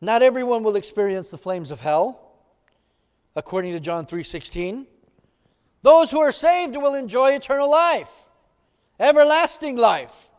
Not 0.00 0.22
everyone 0.22 0.62
will 0.62 0.76
experience 0.76 1.30
the 1.30 1.38
flames 1.38 1.70
of 1.70 1.80
hell, 1.80 2.32
according 3.36 3.72
to 3.74 3.80
John 3.80 4.06
3:16. 4.06 4.86
Those 5.82 6.10
who 6.10 6.20
are 6.20 6.32
saved 6.32 6.74
will 6.74 6.94
enjoy 6.94 7.32
eternal 7.32 7.70
life, 7.70 8.28
everlasting 8.98 9.76
life. 9.76 10.30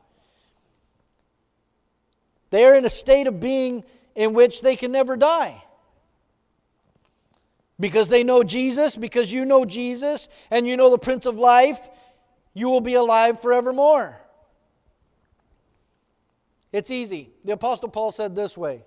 They 2.49 2.65
are 2.65 2.75
in 2.75 2.85
a 2.85 2.89
state 2.89 3.27
of 3.27 3.39
being 3.39 3.83
in 4.15 4.33
which 4.33 4.61
they 4.61 4.75
can 4.75 4.91
never 4.91 5.15
die 5.15 5.63
because 7.81 8.09
they 8.09 8.23
know 8.23 8.43
Jesus, 8.43 8.95
because 8.95 9.33
you 9.33 9.43
know 9.43 9.65
Jesus, 9.65 10.29
and 10.51 10.67
you 10.67 10.77
know 10.77 10.91
the 10.91 10.99
Prince 10.99 11.25
of 11.25 11.37
Life, 11.37 11.89
you 12.53 12.69
will 12.69 12.79
be 12.79 12.93
alive 12.93 13.41
forevermore. 13.41 14.21
It's 16.71 16.91
easy. 16.91 17.31
The 17.43 17.53
Apostle 17.53 17.89
Paul 17.89 18.11
said 18.11 18.35
this 18.35 18.55
way 18.55 18.83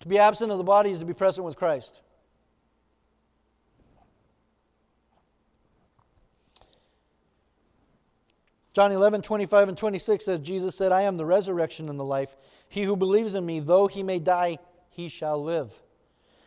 To 0.00 0.08
be 0.08 0.18
absent 0.18 0.52
of 0.52 0.58
the 0.58 0.64
body 0.64 0.90
is 0.90 0.98
to 0.98 1.04
be 1.04 1.14
present 1.14 1.46
with 1.46 1.56
Christ. 1.56 2.02
John 8.74 8.90
11, 8.90 9.22
25 9.22 9.68
and 9.68 9.78
26 9.78 10.24
says, 10.24 10.40
Jesus 10.40 10.74
said, 10.74 10.92
I 10.92 11.02
am 11.02 11.16
the 11.16 11.26
resurrection 11.26 11.88
and 11.88 11.98
the 11.98 12.04
life. 12.04 12.34
He 12.72 12.84
who 12.84 12.96
believes 12.96 13.34
in 13.34 13.44
me, 13.44 13.60
though 13.60 13.86
he 13.86 14.02
may 14.02 14.18
die, 14.18 14.56
he 14.88 15.10
shall 15.10 15.44
live. 15.44 15.74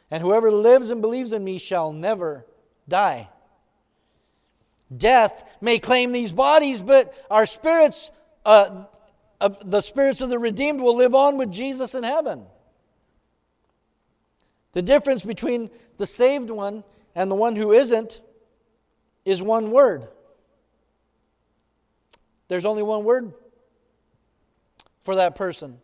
And 0.09 0.23
whoever 0.23 0.49
lives 0.49 0.89
and 0.89 0.99
believes 0.99 1.31
in 1.33 1.43
me 1.43 1.59
shall 1.59 1.93
never 1.93 2.47
die. 2.89 3.29
Death 4.95 5.47
may 5.61 5.77
claim 5.77 6.11
these 6.11 6.31
bodies, 6.31 6.81
but 6.81 7.13
our 7.29 7.45
spirits, 7.45 8.09
uh, 8.43 8.85
uh, 9.39 9.49
the 9.63 9.81
spirits 9.81 10.19
of 10.21 10.29
the 10.29 10.39
redeemed, 10.39 10.81
will 10.81 10.97
live 10.97 11.13
on 11.13 11.37
with 11.37 11.51
Jesus 11.51 11.93
in 11.93 12.01
heaven. 12.01 12.47
The 14.71 14.81
difference 14.81 15.23
between 15.23 15.69
the 15.97 16.07
saved 16.07 16.49
one 16.49 16.83
and 17.13 17.29
the 17.29 17.35
one 17.35 17.55
who 17.55 17.71
isn't 17.71 18.19
is 19.25 19.43
one 19.43 19.69
word. 19.69 20.07
There's 22.47 22.65
only 22.65 22.81
one 22.81 23.03
word 23.03 23.31
for 25.03 25.17
that 25.17 25.35
person. 25.35 25.81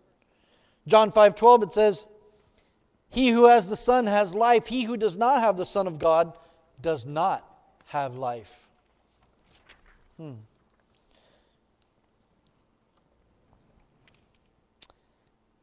John 0.87 1.11
5:12 1.11 1.63
it 1.63 1.73
says, 1.73 2.07
"He 3.09 3.29
who 3.29 3.45
has 3.45 3.69
the 3.69 3.77
Son 3.77 4.07
has 4.07 4.33
life; 4.33 4.67
he 4.67 4.83
who 4.83 4.97
does 4.97 5.17
not 5.17 5.41
have 5.41 5.57
the 5.57 5.65
Son 5.65 5.87
of 5.87 5.99
God 5.99 6.33
does 6.81 7.05
not 7.05 7.45
have 7.87 8.17
life." 8.17 8.67
Hmm. 10.17 10.33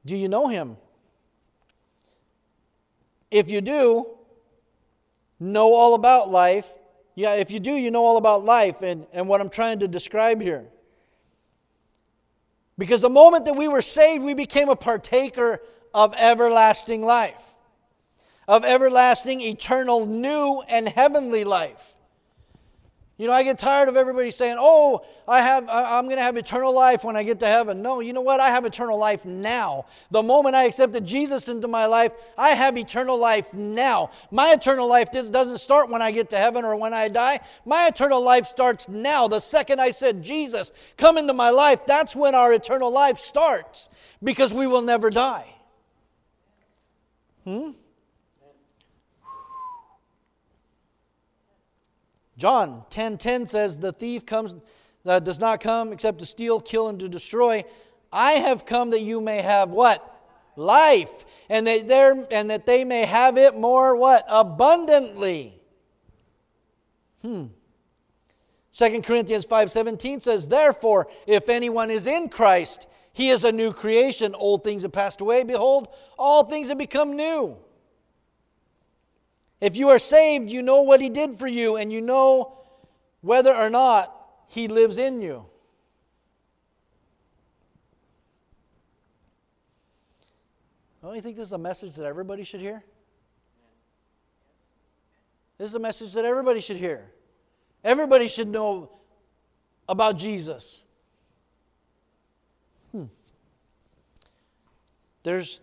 Do 0.04 0.16
you 0.16 0.28
know 0.28 0.48
him? 0.48 0.76
If 3.30 3.50
you 3.50 3.60
do, 3.60 4.06
know 5.38 5.74
all 5.74 5.94
about 5.94 6.30
life. 6.30 6.66
Yeah, 7.14 7.34
if 7.34 7.50
you 7.50 7.60
do, 7.60 7.72
you 7.72 7.90
know 7.90 8.06
all 8.06 8.16
about 8.16 8.44
life 8.44 8.80
and, 8.80 9.06
and 9.12 9.28
what 9.28 9.40
I'm 9.40 9.50
trying 9.50 9.80
to 9.80 9.88
describe 9.88 10.40
here. 10.40 10.66
Because 12.78 13.00
the 13.00 13.10
moment 13.10 13.44
that 13.46 13.54
we 13.54 13.66
were 13.66 13.82
saved, 13.82 14.22
we 14.22 14.34
became 14.34 14.68
a 14.68 14.76
partaker 14.76 15.60
of 15.92 16.14
everlasting 16.16 17.02
life, 17.02 17.42
of 18.46 18.64
everlasting, 18.64 19.40
eternal, 19.40 20.06
new, 20.06 20.62
and 20.68 20.88
heavenly 20.88 21.42
life. 21.42 21.96
You 23.18 23.26
know, 23.26 23.32
I 23.32 23.42
get 23.42 23.58
tired 23.58 23.88
of 23.88 23.96
everybody 23.96 24.30
saying, 24.30 24.58
"Oh, 24.60 25.04
I 25.26 25.42
have 25.42 25.68
I'm 25.68 26.04
going 26.04 26.18
to 26.18 26.22
have 26.22 26.36
eternal 26.36 26.72
life 26.72 27.02
when 27.02 27.16
I 27.16 27.24
get 27.24 27.40
to 27.40 27.48
heaven." 27.48 27.82
No, 27.82 27.98
you 27.98 28.12
know 28.12 28.20
what? 28.20 28.38
I 28.38 28.50
have 28.50 28.64
eternal 28.64 28.96
life 28.96 29.24
now. 29.24 29.86
The 30.12 30.22
moment 30.22 30.54
I 30.54 30.66
accepted 30.66 31.04
Jesus 31.04 31.48
into 31.48 31.66
my 31.66 31.86
life, 31.86 32.12
I 32.38 32.50
have 32.50 32.78
eternal 32.78 33.18
life 33.18 33.52
now. 33.52 34.10
My 34.30 34.52
eternal 34.52 34.88
life 34.88 35.10
doesn't 35.10 35.58
start 35.58 35.90
when 35.90 36.00
I 36.00 36.12
get 36.12 36.30
to 36.30 36.38
heaven 36.38 36.64
or 36.64 36.76
when 36.76 36.94
I 36.94 37.08
die. 37.08 37.40
My 37.64 37.88
eternal 37.88 38.22
life 38.22 38.46
starts 38.46 38.88
now. 38.88 39.26
The 39.26 39.40
second 39.40 39.80
I 39.80 39.90
said, 39.90 40.22
"Jesus, 40.22 40.70
come 40.96 41.18
into 41.18 41.34
my 41.34 41.50
life," 41.50 41.84
that's 41.86 42.14
when 42.14 42.36
our 42.36 42.52
eternal 42.52 42.92
life 42.92 43.18
starts 43.18 43.88
because 44.22 44.54
we 44.54 44.68
will 44.68 44.82
never 44.82 45.10
die. 45.10 45.56
Hmm? 47.42 47.70
John 52.38 52.84
10:10 52.90 52.90
10, 52.90 53.18
10 53.18 53.46
says 53.46 53.78
the 53.78 53.92
thief 53.92 54.24
comes 54.24 54.54
that 55.04 55.24
does 55.24 55.40
not 55.40 55.60
come 55.60 55.92
except 55.92 56.20
to 56.20 56.26
steal, 56.26 56.60
kill, 56.60 56.88
and 56.88 56.98
to 57.00 57.08
destroy. 57.08 57.64
I 58.12 58.32
have 58.32 58.64
come 58.64 58.90
that 58.90 59.00
you 59.00 59.20
may 59.20 59.42
have 59.42 59.70
what? 59.70 60.14
Life. 60.56 61.24
And 61.50 61.66
that, 61.66 61.88
there, 61.88 62.26
and 62.30 62.50
that 62.50 62.64
they 62.64 62.84
may 62.84 63.04
have 63.04 63.36
it 63.36 63.56
more 63.56 63.96
what? 63.96 64.24
Abundantly. 64.28 65.60
Hmm. 67.22 67.46
2 68.72 69.02
Corinthians 69.02 69.44
5:17 69.44 70.20
says, 70.20 70.46
"Therefore, 70.46 71.08
if 71.26 71.48
anyone 71.48 71.90
is 71.90 72.06
in 72.06 72.28
Christ, 72.28 72.86
he 73.12 73.30
is 73.30 73.42
a 73.42 73.50
new 73.50 73.72
creation. 73.72 74.34
Old 74.36 74.62
things 74.62 74.82
have 74.82 74.92
passed 74.92 75.20
away; 75.20 75.42
behold, 75.42 75.88
all 76.16 76.44
things 76.44 76.68
have 76.68 76.78
become 76.78 77.16
new." 77.16 77.56
If 79.60 79.76
you 79.76 79.88
are 79.88 79.98
saved, 79.98 80.50
you 80.50 80.62
know 80.62 80.82
what 80.82 81.00
he 81.00 81.08
did 81.08 81.36
for 81.36 81.48
you 81.48 81.76
and 81.76 81.92
you 81.92 82.00
know 82.00 82.58
whether 83.20 83.52
or 83.52 83.70
not 83.70 84.14
he 84.46 84.68
lives 84.68 84.98
in 84.98 85.20
you. 85.20 85.46
Don't 91.02 91.14
you 91.14 91.20
think 91.20 91.36
this 91.36 91.48
is 91.48 91.52
a 91.52 91.58
message 91.58 91.96
that 91.96 92.04
everybody 92.04 92.44
should 92.44 92.60
hear? 92.60 92.84
This 95.56 95.70
is 95.70 95.74
a 95.74 95.80
message 95.80 96.12
that 96.14 96.24
everybody 96.24 96.60
should 96.60 96.76
hear. 96.76 97.10
Everybody 97.82 98.28
should 98.28 98.48
know 98.48 98.90
about 99.88 100.18
Jesus. 100.18 100.84
Hmm. 102.92 103.04
There's 105.24 105.60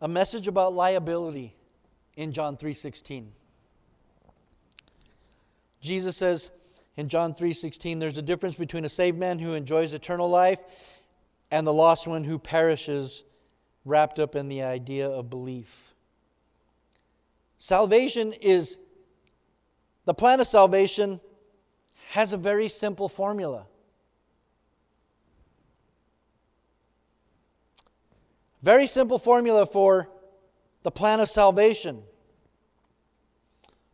a 0.00 0.08
message 0.08 0.46
about 0.48 0.74
liability 0.74 1.54
in 2.16 2.32
John 2.32 2.56
3:16. 2.56 3.32
Jesus 5.80 6.16
says 6.16 6.50
in 6.96 7.08
John 7.08 7.34
3:16 7.34 7.98
there's 7.98 8.18
a 8.18 8.22
difference 8.22 8.56
between 8.56 8.84
a 8.84 8.88
saved 8.88 9.18
man 9.18 9.38
who 9.38 9.54
enjoys 9.54 9.92
eternal 9.92 10.28
life 10.28 10.62
and 11.50 11.66
the 11.66 11.72
lost 11.72 12.06
one 12.06 12.24
who 12.24 12.38
perishes 12.38 13.22
wrapped 13.84 14.18
up 14.18 14.34
in 14.34 14.48
the 14.48 14.62
idea 14.62 15.08
of 15.08 15.28
belief. 15.28 15.94
Salvation 17.58 18.32
is 18.32 18.78
the 20.04 20.14
plan 20.14 20.40
of 20.40 20.46
salvation 20.46 21.20
has 22.10 22.32
a 22.32 22.36
very 22.36 22.68
simple 22.68 23.08
formula. 23.08 23.66
Very 28.62 28.86
simple 28.86 29.18
formula 29.18 29.66
for 29.66 30.08
the 30.84 30.92
plan 30.92 31.18
of 31.18 31.28
salvation. 31.28 32.02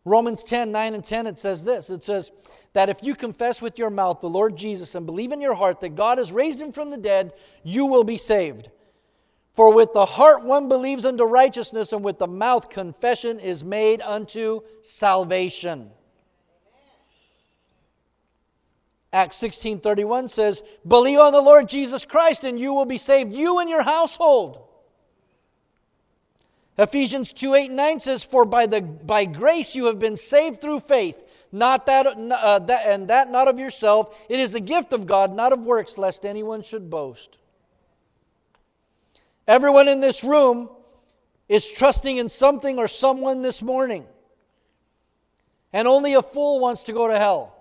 Romans 0.04 0.42
10 0.42 0.70
9 0.70 0.94
and 0.94 1.04
10, 1.04 1.26
it 1.26 1.38
says 1.38 1.64
this 1.64 1.88
it 1.88 2.04
says, 2.04 2.30
That 2.74 2.90
if 2.90 2.98
you 3.02 3.14
confess 3.14 3.62
with 3.62 3.78
your 3.78 3.90
mouth 3.90 4.20
the 4.20 4.28
Lord 4.28 4.56
Jesus 4.56 4.94
and 4.94 5.06
believe 5.06 5.32
in 5.32 5.40
your 5.40 5.54
heart 5.54 5.80
that 5.80 5.94
God 5.94 6.18
has 6.18 6.32
raised 6.32 6.60
him 6.60 6.72
from 6.72 6.90
the 6.90 6.98
dead, 6.98 7.32
you 7.62 7.86
will 7.86 8.04
be 8.04 8.18
saved. 8.18 8.68
For 9.52 9.74
with 9.74 9.92
the 9.92 10.06
heart 10.06 10.44
one 10.44 10.68
believes 10.68 11.04
unto 11.04 11.24
righteousness, 11.24 11.92
and 11.92 12.04
with 12.04 12.18
the 12.18 12.28
mouth 12.28 12.68
confession 12.70 13.40
is 13.40 13.64
made 13.64 14.00
unto 14.02 14.60
salvation. 14.82 15.90
Acts 19.12 19.36
16:31 19.36 20.28
says, 20.28 20.62
"Believe 20.86 21.18
on 21.18 21.32
the 21.32 21.42
Lord 21.42 21.68
Jesus 21.68 22.04
Christ 22.04 22.44
and 22.44 22.58
you 22.58 22.72
will 22.72 22.84
be 22.84 22.98
saved, 22.98 23.32
you 23.32 23.58
and 23.58 23.68
your 23.68 23.82
household." 23.82 24.69
Ephesians 26.80 27.34
2 27.34 27.54
8 27.54 27.66
and 27.66 27.76
9 27.76 28.00
says, 28.00 28.24
For 28.24 28.46
by, 28.46 28.64
the, 28.64 28.80
by 28.80 29.26
grace 29.26 29.76
you 29.76 29.84
have 29.84 29.98
been 29.98 30.16
saved 30.16 30.62
through 30.62 30.80
faith, 30.80 31.22
not 31.52 31.84
that, 31.84 32.06
uh, 32.06 32.58
that, 32.60 32.86
and 32.86 33.08
that 33.08 33.30
not 33.30 33.48
of 33.48 33.58
yourself. 33.58 34.18
It 34.30 34.40
is 34.40 34.54
a 34.54 34.60
gift 34.60 34.94
of 34.94 35.06
God, 35.06 35.34
not 35.34 35.52
of 35.52 35.60
works, 35.60 35.98
lest 35.98 36.24
anyone 36.24 36.62
should 36.62 36.88
boast. 36.88 37.36
Everyone 39.46 39.88
in 39.88 40.00
this 40.00 40.24
room 40.24 40.70
is 41.50 41.70
trusting 41.70 42.16
in 42.16 42.30
something 42.30 42.78
or 42.78 42.88
someone 42.88 43.42
this 43.42 43.60
morning. 43.60 44.06
And 45.74 45.86
only 45.86 46.14
a 46.14 46.22
fool 46.22 46.60
wants 46.60 46.84
to 46.84 46.94
go 46.94 47.08
to 47.08 47.18
hell. 47.18 47.56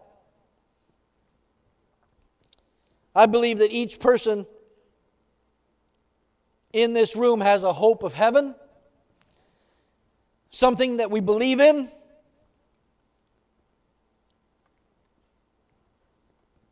I 3.14 3.26
believe 3.26 3.58
that 3.58 3.72
each 3.72 4.00
person 4.00 4.46
in 6.72 6.94
this 6.94 7.18
room 7.18 7.42
has 7.42 7.66
a 7.66 7.74
hope 7.74 8.04
of 8.04 8.14
heaven 8.14 8.56
something 10.50 10.98
that 10.98 11.12
we 11.12 11.20
believe 11.20 11.60
in. 11.60 11.90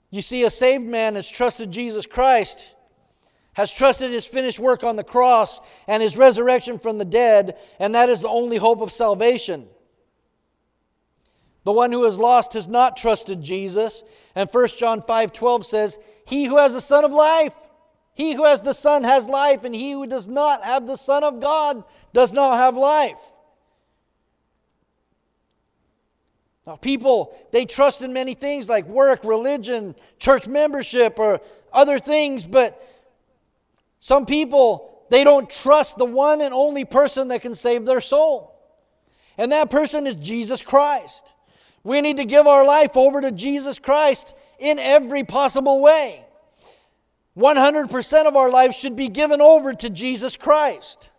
You 0.09 0.21
see, 0.21 0.43
a 0.43 0.49
saved 0.49 0.85
man 0.85 1.15
has 1.15 1.29
trusted 1.29 1.69
Jesus 1.69 2.05
Christ, 2.05 2.73
has 3.53 3.71
trusted 3.71 4.11
his 4.11 4.25
finished 4.25 4.59
work 4.59 4.83
on 4.83 4.95
the 4.95 5.03
cross 5.03 5.59
and 5.87 6.01
his 6.01 6.15
resurrection 6.15 6.79
from 6.79 6.97
the 6.97 7.05
dead, 7.05 7.57
and 7.79 7.93
that 7.93 8.09
is 8.09 8.21
the 8.21 8.29
only 8.29 8.57
hope 8.57 8.81
of 8.81 8.91
salvation. 8.91 9.67
The 11.65 11.73
one 11.73 11.91
who 11.91 12.05
is 12.05 12.17
lost 12.17 12.53
has 12.53 12.69
not 12.69 12.95
trusted 12.95 13.41
Jesus. 13.41 14.01
And 14.35 14.49
1 14.49 14.67
John 14.79 15.01
5 15.01 15.33
12 15.33 15.65
says, 15.65 15.99
He 16.25 16.45
who 16.45 16.55
has 16.55 16.73
the 16.73 16.79
Son 16.79 17.03
of 17.03 17.11
life, 17.11 17.53
he 18.13 18.33
who 18.33 18.45
has 18.45 18.61
the 18.61 18.73
Son 18.73 19.03
has 19.03 19.27
life, 19.27 19.65
and 19.65 19.75
he 19.75 19.91
who 19.91 20.07
does 20.07 20.29
not 20.29 20.63
have 20.63 20.87
the 20.87 20.95
Son 20.95 21.25
of 21.25 21.41
God 21.41 21.83
does 22.13 22.31
not 22.31 22.57
have 22.57 22.77
life. 22.77 23.19
Now, 26.67 26.75
people, 26.75 27.33
they 27.53 27.65
trust 27.65 28.01
in 28.01 28.11
many 28.11 28.33
things 28.33 28.67
like 28.67 28.85
work, 28.87 29.23
religion, 29.23 29.95
church 30.19 30.47
membership, 30.47 31.17
or 31.17 31.39
other 31.71 31.97
things, 31.97 32.45
but 32.45 32.85
some 34.01 34.25
people, 34.25 35.05
they 35.09 35.23
don't 35.23 35.49
trust 35.49 35.97
the 35.97 36.03
one 36.03 36.41
and 36.41 36.53
only 36.53 36.83
person 36.83 37.29
that 37.29 37.41
can 37.41 37.55
save 37.55 37.85
their 37.85 38.01
soul. 38.01 38.53
And 39.37 39.53
that 39.53 39.71
person 39.71 40.05
is 40.05 40.17
Jesus 40.17 40.61
Christ. 40.61 41.31
We 41.85 42.01
need 42.01 42.17
to 42.17 42.25
give 42.25 42.47
our 42.47 42.65
life 42.65 42.97
over 42.97 43.21
to 43.21 43.31
Jesus 43.31 43.79
Christ 43.79 44.35
in 44.59 44.77
every 44.77 45.23
possible 45.23 45.81
way. 45.81 46.25
100% 47.37 48.25
of 48.25 48.35
our 48.35 48.49
life 48.49 48.75
should 48.75 48.97
be 48.97 49.07
given 49.07 49.39
over 49.39 49.73
to 49.73 49.89
Jesus 49.89 50.35
Christ. 50.35 51.11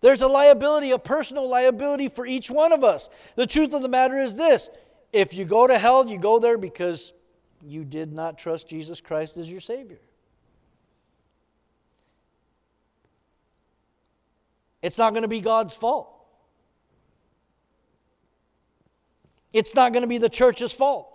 There's 0.00 0.22
a 0.22 0.28
liability, 0.28 0.92
a 0.92 0.98
personal 0.98 1.48
liability 1.48 2.08
for 2.08 2.26
each 2.26 2.50
one 2.50 2.72
of 2.72 2.82
us. 2.82 3.10
The 3.36 3.46
truth 3.46 3.74
of 3.74 3.82
the 3.82 3.88
matter 3.88 4.18
is 4.18 4.36
this 4.36 4.70
if 5.12 5.34
you 5.34 5.44
go 5.44 5.66
to 5.66 5.78
hell, 5.78 6.06
you 6.06 6.18
go 6.18 6.38
there 6.38 6.56
because 6.56 7.12
you 7.62 7.84
did 7.84 8.12
not 8.12 8.38
trust 8.38 8.68
Jesus 8.68 9.00
Christ 9.00 9.36
as 9.36 9.50
your 9.50 9.60
Savior. 9.60 10.00
It's 14.82 14.96
not 14.96 15.10
going 15.12 15.22
to 15.22 15.28
be 15.28 15.40
God's 15.40 15.74
fault. 15.74 16.08
It's 19.52 19.74
not 19.74 19.92
going 19.92 20.02
to 20.02 20.08
be 20.08 20.18
the 20.18 20.28
church's 20.28 20.72
fault. 20.72 21.08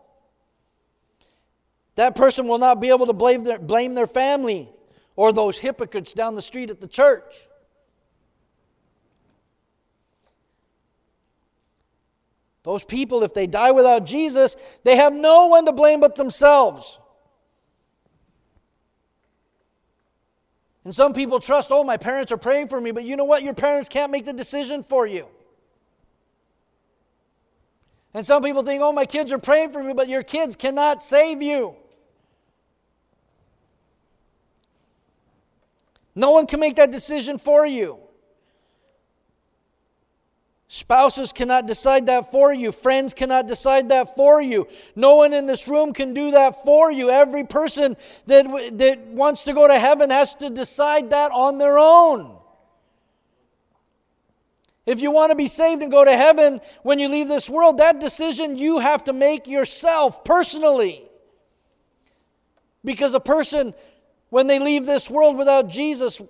That 1.96 2.16
person 2.16 2.48
will 2.48 2.60
not 2.60 2.82
be 2.82 2.90
able 2.90 3.08
to 3.08 3.14
blame 3.14 3.44
their, 3.44 3.58
blame 3.58 3.94
their 3.94 4.08
family 4.08 4.70
or 5.16 5.32
those 5.32 5.58
hypocrites 5.58 6.14
down 6.14 6.36
the 6.36 6.42
street 6.42 6.70
at 6.70 6.82
the 6.82 6.88
church. 6.88 7.48
Those 12.66 12.84
people, 12.84 13.22
if 13.22 13.36
they 13.36 13.46
die 13.46 13.72
without 13.72 14.06
Jesus, 14.06 14.58
they 14.84 14.96
have 14.96 15.14
no 15.14 15.48
one 15.48 15.68
to 15.68 15.72
blame 15.72 16.00
but 16.00 16.16
themselves. 16.16 17.00
And 20.84 20.94
some 20.94 21.14
people 21.14 21.40
trust, 21.40 21.70
oh, 21.72 21.84
my 21.84 21.98
parents 21.98 22.32
are 22.32 22.38
praying 22.38 22.70
for 22.70 22.82
me, 22.82 22.90
but 22.90 23.04
you 23.04 23.16
know 23.16 23.24
what? 23.24 23.44
Your 23.44 23.54
parents 23.54 23.88
can't 23.88 24.12
make 24.12 24.26
the 24.26 24.34
decision 24.34 24.84
for 24.84 25.06
you. 25.06 25.28
And 28.16 28.26
some 28.26 28.42
people 28.42 28.64
think, 28.64 28.82
oh, 28.82 28.92
my 28.92 29.06
kids 29.06 29.32
are 29.32 29.38
praying 29.38 29.72
for 29.72 29.84
me, 29.84 29.94
but 29.94 30.10
your 30.10 30.24
kids 30.24 30.56
cannot 30.56 31.04
save 31.04 31.44
you. 31.44 31.76
No 36.16 36.32
one 36.32 36.48
can 36.48 36.60
make 36.60 36.78
that 36.78 36.92
decision 36.92 37.38
for 37.38 37.68
you. 37.68 38.00
Spouses 40.68 41.32
cannot 41.32 41.68
decide 41.68 42.08
that 42.08 42.32
for 42.32 42.52
you. 42.52 42.72
Friends 42.72 43.14
cannot 43.14 43.48
decide 43.48 43.90
that 43.90 44.16
for 44.16 44.42
you. 44.42 44.68
No 44.96 45.16
one 45.18 45.32
in 45.32 45.46
this 45.46 45.68
room 45.68 45.94
can 45.94 46.14
do 46.14 46.32
that 46.32 46.64
for 46.64 46.92
you. 46.92 47.12
Every 47.12 47.44
person 47.44 47.96
that, 48.26 48.46
that 48.80 49.00
wants 49.08 49.44
to 49.44 49.54
go 49.54 49.68
to 49.68 49.78
heaven 49.78 50.10
has 50.10 50.34
to 50.36 50.50
decide 50.50 51.12
that 51.12 51.32
on 51.32 51.60
their 51.60 51.78
own. 51.78 52.36
If 54.88 55.02
you 55.02 55.12
want 55.12 55.32
to 55.32 55.36
be 55.36 55.48
saved 55.48 55.82
and 55.82 55.92
go 55.92 56.04
to 56.04 56.16
heaven 56.16 56.62
when 56.84 57.00
you 57.00 57.10
leave 57.10 57.28
this 57.28 57.50
world, 57.50 57.78
that 57.78 58.00
decision 58.00 58.58
you 58.58 58.80
have 58.80 59.04
to 59.06 59.14
make 59.14 59.48
yourself 59.48 60.24
personally. 60.24 61.04
Because 62.84 63.14
a 63.16 63.20
person, 63.20 63.74
when 64.30 64.46
they 64.48 64.60
leave 64.60 64.86
this 64.86 65.10
world 65.10 65.38
without 65.38 65.70
Jesus, 65.70 66.22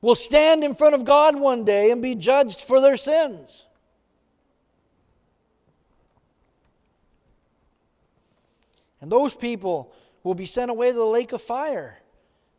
will 0.00 0.14
stand 0.14 0.64
in 0.64 0.74
front 0.74 0.94
of 0.94 1.04
God 1.04 1.36
one 1.36 1.64
day 1.64 1.90
and 1.90 2.00
be 2.00 2.14
judged 2.14 2.62
for 2.62 2.80
their 2.80 2.96
sins. 2.96 3.66
And 9.00 9.10
those 9.10 9.34
people 9.34 9.92
will 10.22 10.34
be 10.34 10.46
sent 10.46 10.70
away 10.70 10.88
to 10.88 10.96
the 10.96 11.04
lake 11.04 11.32
of 11.32 11.40
fire 11.40 12.00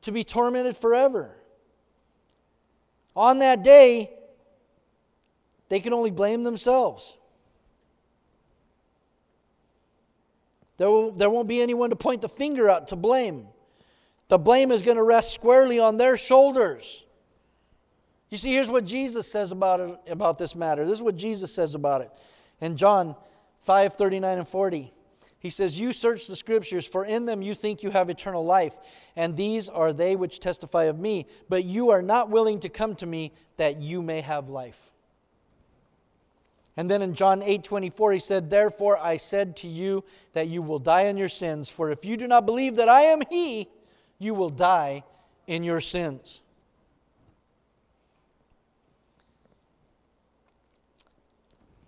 to 0.01 0.11
be 0.11 0.23
tormented 0.23 0.75
forever. 0.75 1.35
On 3.15 3.39
that 3.39 3.63
day, 3.63 4.11
they 5.69 5.79
can 5.79 5.93
only 5.93 6.11
blame 6.11 6.43
themselves. 6.43 7.17
There, 10.77 10.89
will, 10.89 11.11
there 11.11 11.29
won't 11.29 11.47
be 11.47 11.61
anyone 11.61 11.91
to 11.91 11.95
point 11.95 12.21
the 12.21 12.29
finger 12.29 12.69
at 12.69 12.87
to 12.87 12.95
blame. 12.95 13.47
The 14.29 14.39
blame 14.39 14.71
is 14.71 14.81
going 14.81 14.97
to 14.97 15.03
rest 15.03 15.33
squarely 15.33 15.79
on 15.79 15.97
their 15.97 16.17
shoulders. 16.17 17.05
You 18.31 18.37
see, 18.37 18.53
here's 18.53 18.69
what 18.69 18.85
Jesus 18.85 19.29
says 19.29 19.51
about 19.51 19.79
it, 19.81 19.99
about 20.09 20.37
this 20.37 20.55
matter. 20.55 20.85
This 20.85 20.97
is 20.97 21.01
what 21.01 21.17
Jesus 21.17 21.53
says 21.53 21.75
about 21.75 22.01
it. 22.01 22.09
In 22.61 22.77
John 22.77 23.15
5 23.61 23.93
39 23.93 24.37
and 24.39 24.47
40, 24.47 24.93
he 25.37 25.49
says, 25.49 25.77
You 25.77 25.91
search 25.91 26.27
the 26.27 26.37
scriptures, 26.37 26.87
for 26.87 27.03
in 27.03 27.25
them 27.25 27.41
you 27.41 27.53
think 27.53 27.83
you 27.83 27.91
have 27.91 28.09
eternal 28.09 28.45
life, 28.45 28.77
and 29.17 29.35
these 29.35 29.67
are 29.67 29.91
they 29.91 30.15
which 30.15 30.39
testify 30.39 30.85
of 30.85 30.97
me. 30.97 31.27
But 31.49 31.65
you 31.65 31.89
are 31.89 32.01
not 32.01 32.29
willing 32.29 32.61
to 32.61 32.69
come 32.69 32.95
to 32.95 33.05
me 33.05 33.33
that 33.57 33.81
you 33.81 34.01
may 34.01 34.21
have 34.21 34.47
life. 34.47 34.91
And 36.77 36.89
then 36.89 37.01
in 37.01 37.15
John 37.15 37.41
8 37.43 37.65
24, 37.65 38.13
he 38.13 38.19
said, 38.19 38.49
Therefore 38.49 38.97
I 38.97 39.17
said 39.17 39.57
to 39.57 39.67
you 39.67 40.05
that 40.31 40.47
you 40.47 40.61
will 40.61 40.79
die 40.79 41.03
in 41.03 41.17
your 41.17 41.27
sins, 41.27 41.67
for 41.67 41.91
if 41.91 42.05
you 42.05 42.15
do 42.15 42.27
not 42.27 42.45
believe 42.45 42.77
that 42.77 42.87
I 42.87 43.01
am 43.01 43.23
he, 43.29 43.67
you 44.19 44.33
will 44.33 44.49
die 44.49 45.03
in 45.47 45.65
your 45.65 45.81
sins. 45.81 46.41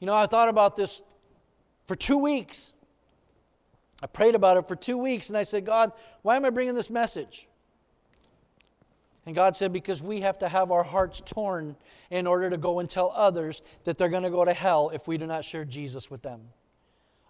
You 0.03 0.07
know, 0.07 0.15
I 0.15 0.25
thought 0.25 0.49
about 0.49 0.75
this 0.75 1.01
for 1.85 1.95
two 1.95 2.17
weeks. 2.17 2.73
I 4.01 4.05
prayed 4.07 4.35
about 4.35 4.57
it 4.57 4.67
for 4.67 4.75
two 4.75 4.97
weeks 4.97 5.29
and 5.29 5.37
I 5.37 5.43
said, 5.43 5.65
God, 5.65 5.93
why 6.23 6.35
am 6.35 6.43
I 6.43 6.49
bringing 6.49 6.75
this 6.75 6.89
message? 6.89 7.47
And 9.25 9.33
God 9.33 9.55
said, 9.55 9.71
because 9.71 10.03
we 10.03 10.19
have 10.19 10.37
to 10.39 10.49
have 10.49 10.71
our 10.71 10.83
hearts 10.83 11.21
torn 11.25 11.77
in 12.09 12.27
order 12.27 12.49
to 12.49 12.57
go 12.57 12.79
and 12.79 12.89
tell 12.89 13.13
others 13.15 13.61
that 13.85 13.97
they're 13.97 14.09
going 14.09 14.23
to 14.23 14.29
go 14.29 14.43
to 14.43 14.51
hell 14.51 14.89
if 14.89 15.07
we 15.07 15.17
do 15.17 15.25
not 15.25 15.45
share 15.45 15.63
Jesus 15.63 16.11
with 16.11 16.21
them. 16.21 16.49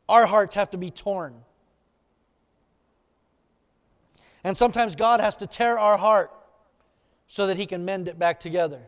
Our 0.10 0.26
hearts 0.26 0.56
have 0.56 0.72
to 0.72 0.78
be 0.80 0.90
torn. 0.90 1.36
And 4.44 4.58
sometimes 4.58 4.96
God 4.96 5.22
has 5.22 5.38
to 5.38 5.46
tear 5.46 5.78
our 5.78 5.96
heart 5.96 6.32
so 7.28 7.46
that 7.46 7.58
He 7.58 7.68
can 7.68 7.86
mend 7.86 8.08
it 8.08 8.18
back 8.18 8.40
together. 8.40 8.82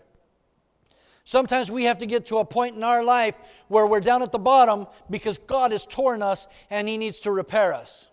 Sometimes 1.26 1.72
we 1.72 1.86
have 1.86 1.98
to 1.98 2.06
get 2.06 2.28
to 2.28 2.38
a 2.38 2.46
point 2.46 2.76
in 2.76 2.84
our 2.84 3.04
life 3.04 3.36
where 3.68 3.88
we're 3.88 4.00
down 4.00 4.22
at 4.22 4.32
the 4.32 4.38
bottom 4.40 4.86
because 5.10 5.40
God 5.40 5.72
has 5.72 5.86
torn 5.86 6.22
us 6.22 6.48
and 6.70 6.88
He 6.88 7.00
needs 7.00 7.22
to 7.22 7.32
repair 7.32 7.74
us. 7.74 8.10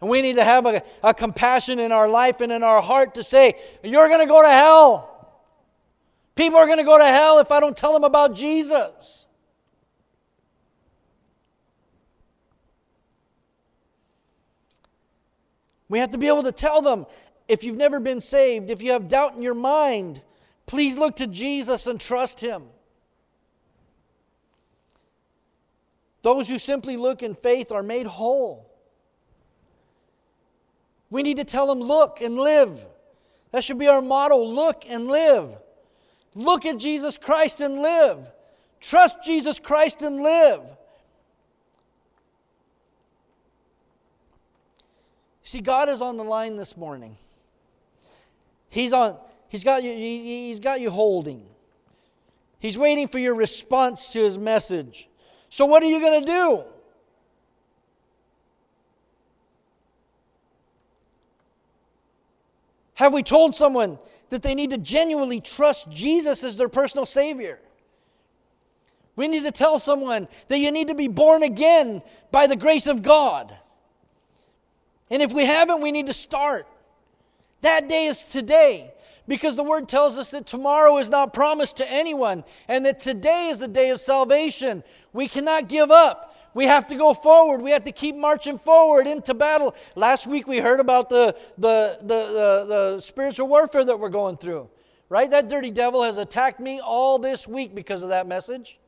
And 0.00 0.08
we 0.08 0.22
need 0.22 0.36
to 0.36 0.44
have 0.44 0.64
a, 0.64 0.82
a 1.02 1.12
compassion 1.12 1.78
in 1.78 1.92
our 1.92 2.08
life 2.08 2.40
and 2.40 2.50
in 2.50 2.62
our 2.62 2.80
heart 2.80 3.14
to 3.14 3.22
say, 3.22 3.54
You're 3.82 4.08
going 4.08 4.20
to 4.20 4.26
go 4.26 4.42
to 4.42 4.48
hell. 4.48 5.10
People 6.34 6.58
are 6.58 6.66
going 6.66 6.78
to 6.78 6.84
go 6.84 6.98
to 6.98 7.04
hell 7.04 7.38
if 7.38 7.52
I 7.52 7.60
don't 7.60 7.76
tell 7.76 7.92
them 7.92 8.04
about 8.04 8.34
Jesus. 8.34 9.26
We 15.90 15.98
have 15.98 16.10
to 16.10 16.18
be 16.18 16.28
able 16.28 16.42
to 16.44 16.52
tell 16.52 16.80
them 16.80 17.04
if 17.46 17.62
you've 17.62 17.76
never 17.76 18.00
been 18.00 18.22
saved, 18.22 18.70
if 18.70 18.82
you 18.82 18.92
have 18.92 19.06
doubt 19.06 19.36
in 19.36 19.42
your 19.42 19.54
mind, 19.54 20.22
Please 20.66 20.96
look 20.96 21.16
to 21.16 21.26
Jesus 21.26 21.86
and 21.86 22.00
trust 22.00 22.40
Him. 22.40 22.64
Those 26.22 26.48
who 26.48 26.58
simply 26.58 26.96
look 26.96 27.22
in 27.22 27.34
faith 27.34 27.70
are 27.70 27.82
made 27.82 28.06
whole. 28.06 28.70
We 31.10 31.22
need 31.22 31.36
to 31.36 31.44
tell 31.44 31.66
them, 31.66 31.80
look 31.80 32.20
and 32.22 32.36
live. 32.36 32.86
That 33.50 33.62
should 33.62 33.78
be 33.78 33.88
our 33.88 34.00
motto 34.00 34.42
look 34.42 34.84
and 34.88 35.06
live. 35.06 35.50
Look 36.34 36.66
at 36.66 36.78
Jesus 36.78 37.18
Christ 37.18 37.60
and 37.60 37.82
live. 37.82 38.18
Trust 38.80 39.22
Jesus 39.22 39.58
Christ 39.58 40.02
and 40.02 40.22
live. 40.22 40.62
See, 45.44 45.60
God 45.60 45.88
is 45.88 46.00
on 46.00 46.16
the 46.16 46.24
line 46.24 46.56
this 46.56 46.76
morning. 46.76 47.16
He's 48.70 48.92
on, 48.92 49.16
He's 49.54 49.62
got 49.62 49.84
you, 49.84 49.92
he's 49.92 50.58
got 50.58 50.80
you 50.80 50.90
holding. 50.90 51.46
He's 52.58 52.76
waiting 52.76 53.06
for 53.06 53.20
your 53.20 53.36
response 53.36 54.12
to 54.12 54.20
his 54.20 54.36
message. 54.36 55.08
So, 55.48 55.64
what 55.64 55.80
are 55.80 55.86
you 55.86 56.00
going 56.00 56.24
to 56.24 56.26
do? 56.26 56.64
Have 62.94 63.12
we 63.12 63.22
told 63.22 63.54
someone 63.54 63.96
that 64.30 64.42
they 64.42 64.56
need 64.56 64.70
to 64.70 64.78
genuinely 64.78 65.38
trust 65.38 65.88
Jesus 65.88 66.42
as 66.42 66.56
their 66.56 66.68
personal 66.68 67.06
Savior? 67.06 67.60
We 69.14 69.28
need 69.28 69.44
to 69.44 69.52
tell 69.52 69.78
someone 69.78 70.26
that 70.48 70.58
you 70.58 70.72
need 70.72 70.88
to 70.88 70.96
be 70.96 71.06
born 71.06 71.44
again 71.44 72.02
by 72.32 72.48
the 72.48 72.56
grace 72.56 72.88
of 72.88 73.02
God. 73.02 73.56
And 75.10 75.22
if 75.22 75.32
we 75.32 75.44
haven't, 75.44 75.80
we 75.80 75.92
need 75.92 76.08
to 76.08 76.12
start. 76.12 76.66
That 77.60 77.88
day 77.88 78.06
is 78.06 78.24
today. 78.24 78.93
Because 79.26 79.56
the 79.56 79.62
word 79.62 79.88
tells 79.88 80.18
us 80.18 80.30
that 80.32 80.46
tomorrow 80.46 80.98
is 80.98 81.08
not 81.08 81.32
promised 81.32 81.78
to 81.78 81.90
anyone 81.90 82.44
and 82.68 82.84
that 82.84 82.98
today 82.98 83.48
is 83.48 83.60
the 83.60 83.68
day 83.68 83.90
of 83.90 84.00
salvation. 84.00 84.84
We 85.12 85.28
cannot 85.28 85.68
give 85.68 85.90
up. 85.90 86.36
We 86.52 86.66
have 86.66 86.86
to 86.88 86.94
go 86.94 87.14
forward. 87.14 87.62
We 87.62 87.70
have 87.70 87.84
to 87.84 87.92
keep 87.92 88.14
marching 88.14 88.58
forward 88.58 89.06
into 89.06 89.34
battle. 89.34 89.74
Last 89.96 90.26
week 90.26 90.46
we 90.46 90.58
heard 90.58 90.78
about 90.78 91.08
the, 91.08 91.36
the, 91.58 91.98
the, 92.00 92.06
the, 92.06 92.64
the 92.68 93.00
spiritual 93.00 93.48
warfare 93.48 93.84
that 93.84 93.98
we're 93.98 94.08
going 94.08 94.36
through, 94.36 94.68
right? 95.08 95.30
That 95.30 95.48
dirty 95.48 95.70
devil 95.70 96.02
has 96.02 96.16
attacked 96.18 96.60
me 96.60 96.80
all 96.80 97.18
this 97.18 97.48
week 97.48 97.74
because 97.74 98.02
of 98.02 98.10
that 98.10 98.28
message. 98.28 98.78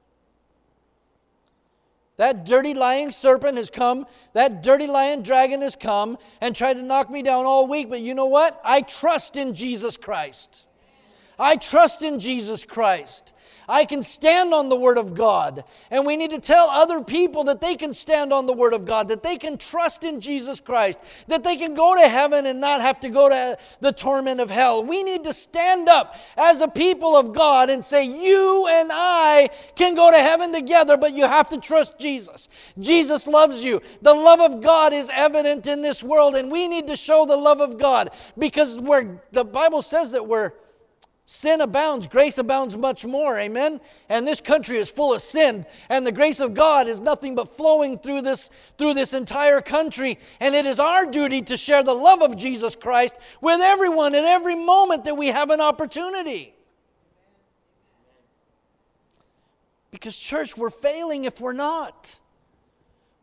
That 2.16 2.46
dirty 2.46 2.72
lying 2.72 3.11
serpent 3.11 3.59
has 3.59 3.68
come. 3.68 4.07
That 4.33 4.62
dirty 4.62 4.87
lying 4.87 5.22
dragon 5.22 5.61
has 5.62 5.76
come 5.76 6.16
and 6.40 6.57
tried 6.57 6.74
to 6.74 6.83
knock 6.83 7.11
me 7.11 7.22
down 7.22 7.44
all 7.44 7.66
week. 7.66 7.90
But 7.90 8.00
you 8.00 8.14
know 8.14 8.26
what? 8.26 8.61
I 8.64 8.81
trust 8.81 9.37
in 9.37 9.55
Jesus 9.55 9.96
Christ. 9.96 10.64
I 11.38 11.57
trust 11.57 12.02
in 12.02 12.18
Jesus 12.18 12.64
Christ. 12.64 13.33
I 13.68 13.85
can 13.85 14.02
stand 14.02 14.55
on 14.55 14.68
the 14.68 14.76
Word 14.76 14.98
of 14.98 15.14
God. 15.14 15.64
And 15.90 16.07
we 16.07 16.16
need 16.16 16.31
to 16.31 16.38
tell 16.38 16.68
other 16.70 17.02
people 17.02 17.44
that 17.44 17.61
they 17.61 17.74
can 17.74 17.92
stand 17.92 18.33
on 18.33 18.46
the 18.46 18.52
Word 18.52 18.74
of 18.74 18.85
God, 18.85 19.09
that 19.09 19.22
they 19.22 19.37
can 19.37 19.59
trust 19.59 20.05
in 20.05 20.20
Jesus 20.20 20.61
Christ, 20.61 20.98
that 21.29 21.42
they 21.42 21.57
can 21.57 21.74
go 21.74 21.94
to 22.00 22.09
heaven 22.09 22.46
and 22.46 22.61
not 22.61 22.81
have 22.81 23.00
to 23.00 23.09
go 23.09 23.29
to 23.29 23.59
the 23.81 23.92
torment 23.92 24.40
of 24.40 24.50
hell. 24.50 24.85
We 24.85 25.02
need 25.02 25.24
to 25.24 25.33
stand 25.33 25.88
up 25.88 26.16
as 26.37 26.61
a 26.61 26.68
people 26.68 27.16
of 27.16 27.33
God 27.33 27.70
and 27.70 27.85
say, 27.85 28.05
You 28.05 28.66
and 28.68 28.90
I 28.92 29.48
can 29.74 29.94
go 29.94 30.11
to 30.11 30.18
heaven 30.18 30.52
together, 30.52 30.96
but 30.96 31.12
you 31.12 31.26
have 31.26 31.48
to 31.50 31.59
trust 31.59 31.98
Jesus. 31.98 32.48
Jesus 32.79 33.26
loves 33.26 33.64
you. 33.64 33.81
The 34.02 34.14
love 34.14 34.40
of 34.40 34.62
God 34.62 34.92
is 34.92 35.11
evident 35.12 35.66
in 35.66 35.83
this 35.83 36.02
world, 36.02 36.37
and 36.37 36.50
we 36.50 36.68
need 36.68 36.87
to 36.87 36.96
show 36.96 37.26
the 37.26 37.37
love 37.37 37.61
of 37.61 37.79
God 37.79 38.11
because 38.38 38.79
where 38.79 39.20
the 39.33 39.44
Bible 39.44 39.83
says 39.83 40.12
that 40.12 40.26
we're 40.26 40.52
Sin 41.28 41.60
abounds, 41.60 42.06
grace 42.06 42.38
abounds 42.38 42.76
much 42.76 43.04
more. 43.04 43.36
Amen. 43.36 43.80
And 44.08 44.26
this 44.26 44.40
country 44.40 44.76
is 44.76 44.88
full 44.88 45.12
of 45.12 45.20
sin, 45.20 45.66
and 45.88 46.06
the 46.06 46.12
grace 46.12 46.38
of 46.38 46.54
God 46.54 46.86
is 46.86 47.00
nothing 47.00 47.34
but 47.34 47.52
flowing 47.52 47.98
through 47.98 48.22
this 48.22 48.48
through 48.78 48.94
this 48.94 49.12
entire 49.12 49.60
country, 49.60 50.20
and 50.38 50.54
it 50.54 50.66
is 50.66 50.78
our 50.78 51.04
duty 51.04 51.42
to 51.42 51.56
share 51.56 51.82
the 51.82 51.92
love 51.92 52.22
of 52.22 52.36
Jesus 52.36 52.76
Christ 52.76 53.18
with 53.40 53.60
everyone 53.60 54.14
at 54.14 54.22
every 54.22 54.54
moment 54.54 55.02
that 55.04 55.16
we 55.16 55.26
have 55.26 55.50
an 55.50 55.60
opportunity. 55.60 56.54
Because 59.90 60.16
church, 60.16 60.56
we're 60.56 60.70
failing 60.70 61.24
if 61.24 61.40
we're 61.40 61.52
not. 61.52 62.20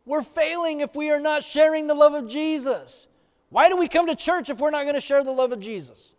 We're 0.04 0.22
failing 0.22 0.80
if 0.80 0.94
we 0.94 1.10
are 1.10 1.20
not 1.20 1.42
sharing 1.42 1.86
the 1.86 1.94
love 1.94 2.12
of 2.12 2.28
Jesus. 2.28 3.06
Why 3.48 3.70
do 3.70 3.76
we 3.78 3.88
come 3.88 4.08
to 4.08 4.16
church 4.16 4.50
if 4.50 4.58
we're 4.58 4.70
not 4.70 4.82
going 4.82 4.94
to 4.94 5.00
share 5.00 5.24
the 5.24 5.30
love 5.30 5.52
of 5.52 5.60
Jesus? 5.60 6.13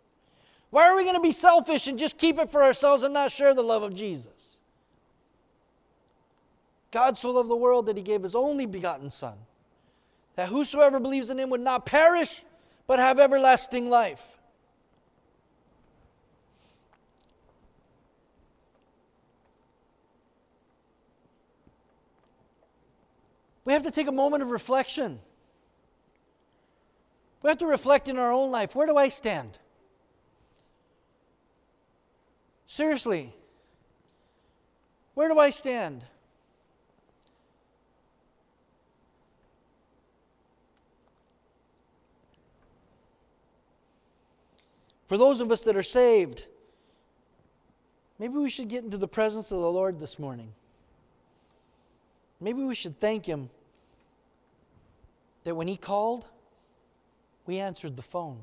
Why 0.70 0.88
are 0.88 0.96
we 0.96 1.04
going 1.04 1.14
to 1.14 1.20
be 1.20 1.32
selfish 1.32 1.86
and 1.86 1.98
just 1.98 2.18
keep 2.18 2.38
it 2.38 2.50
for 2.50 2.62
ourselves 2.62 3.02
and 3.02 3.14
not 3.14 3.30
share 3.30 3.54
the 3.54 3.62
love 3.62 3.82
of 3.82 3.94
Jesus? 3.94 4.56
God 6.90 7.16
so 7.16 7.30
loved 7.30 7.48
the 7.48 7.56
world 7.56 7.86
that 7.86 7.96
he 7.96 8.02
gave 8.02 8.22
his 8.22 8.34
only 8.34 8.66
begotten 8.66 9.10
Son, 9.10 9.36
that 10.34 10.48
whosoever 10.48 10.98
believes 10.98 11.30
in 11.30 11.38
him 11.38 11.50
would 11.50 11.60
not 11.60 11.86
perish, 11.86 12.42
but 12.86 12.98
have 12.98 13.18
everlasting 13.18 13.90
life. 13.90 14.36
We 23.64 23.72
have 23.72 23.82
to 23.82 23.90
take 23.90 24.06
a 24.06 24.12
moment 24.12 24.44
of 24.44 24.50
reflection. 24.50 25.18
We 27.42 27.48
have 27.48 27.58
to 27.58 27.66
reflect 27.66 28.08
in 28.08 28.16
our 28.16 28.32
own 28.32 28.50
life. 28.50 28.74
Where 28.74 28.86
do 28.86 28.96
I 28.96 29.08
stand? 29.08 29.58
Seriously, 32.66 33.32
where 35.14 35.28
do 35.28 35.38
I 35.38 35.50
stand? 35.50 36.04
For 45.06 45.16
those 45.16 45.40
of 45.40 45.52
us 45.52 45.60
that 45.62 45.76
are 45.76 45.82
saved, 45.84 46.44
maybe 48.18 48.34
we 48.34 48.50
should 48.50 48.68
get 48.68 48.82
into 48.82 48.98
the 48.98 49.08
presence 49.08 49.52
of 49.52 49.60
the 49.60 49.70
Lord 49.70 50.00
this 50.00 50.18
morning. 50.18 50.52
Maybe 52.40 52.62
we 52.62 52.74
should 52.74 52.98
thank 52.98 53.24
Him 53.24 53.48
that 55.44 55.54
when 55.54 55.68
He 55.68 55.76
called, 55.76 56.26
we 57.46 57.58
answered 57.58 57.96
the 57.96 58.02
phone. 58.02 58.40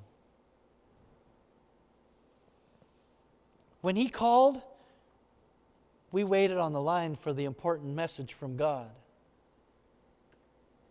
When 3.83 3.97
He 3.97 4.07
called, 4.07 4.61
we 6.13 6.23
waited 6.23 6.57
on 6.57 6.71
the 6.71 6.79
line 6.79 7.17
for 7.17 7.33
the 7.33 7.43
important 7.43 7.93
message 7.93 8.33
from 8.33 8.55
God. 8.55 8.89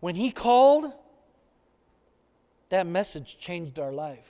When 0.00 0.14
He 0.14 0.30
called, 0.30 0.92
that 2.68 2.86
message 2.86 3.38
changed 3.38 3.78
our 3.78 3.92
life. 3.92 4.28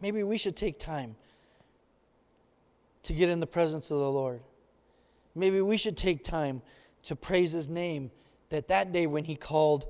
Maybe 0.00 0.22
we 0.22 0.38
should 0.38 0.54
take 0.54 0.78
time 0.78 1.16
to 3.02 3.12
get 3.12 3.28
in 3.28 3.40
the 3.40 3.46
presence 3.48 3.90
of 3.90 3.98
the 3.98 4.10
Lord. 4.12 4.40
Maybe 5.34 5.60
we 5.60 5.78
should 5.78 5.96
take 5.96 6.22
time 6.22 6.62
to 7.02 7.16
praise 7.16 7.50
His 7.50 7.68
name 7.68 8.12
that 8.50 8.68
that 8.68 8.92
day 8.92 9.08
when 9.08 9.24
He 9.24 9.34
called, 9.34 9.88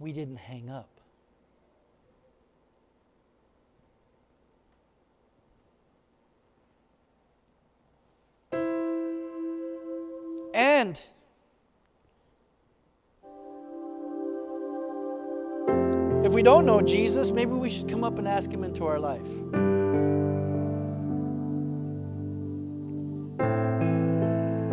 we 0.00 0.10
didn't 0.10 0.38
hang 0.38 0.68
up. 0.68 0.93
And 10.54 10.98
if 16.24 16.32
we 16.32 16.42
don't 16.44 16.64
know 16.64 16.80
Jesus, 16.80 17.32
maybe 17.32 17.50
we 17.50 17.68
should 17.68 17.88
come 17.88 18.04
up 18.04 18.16
and 18.18 18.28
ask 18.28 18.48
Him 18.48 18.62
into 18.62 18.86
our 18.86 19.00
life. 19.00 19.20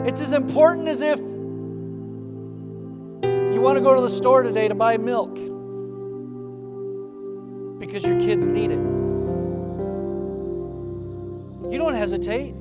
It's 0.07 0.21
as 0.21 0.33
important 0.33 0.87
as 0.87 1.01
if 1.01 1.17
you 1.17 1.25
want 3.59 3.77
to 3.77 3.83
go 3.83 3.95
to 3.95 4.01
the 4.01 4.09
store 4.09 4.43
today 4.43 4.67
to 4.67 4.75
buy 4.75 4.97
milk 4.97 5.33
because 7.79 8.03
your 8.03 8.19
kids 8.19 8.45
need 8.45 8.69
it. 8.69 8.77
You 11.71 11.79
don't 11.79 11.95
hesitate. 11.95 12.53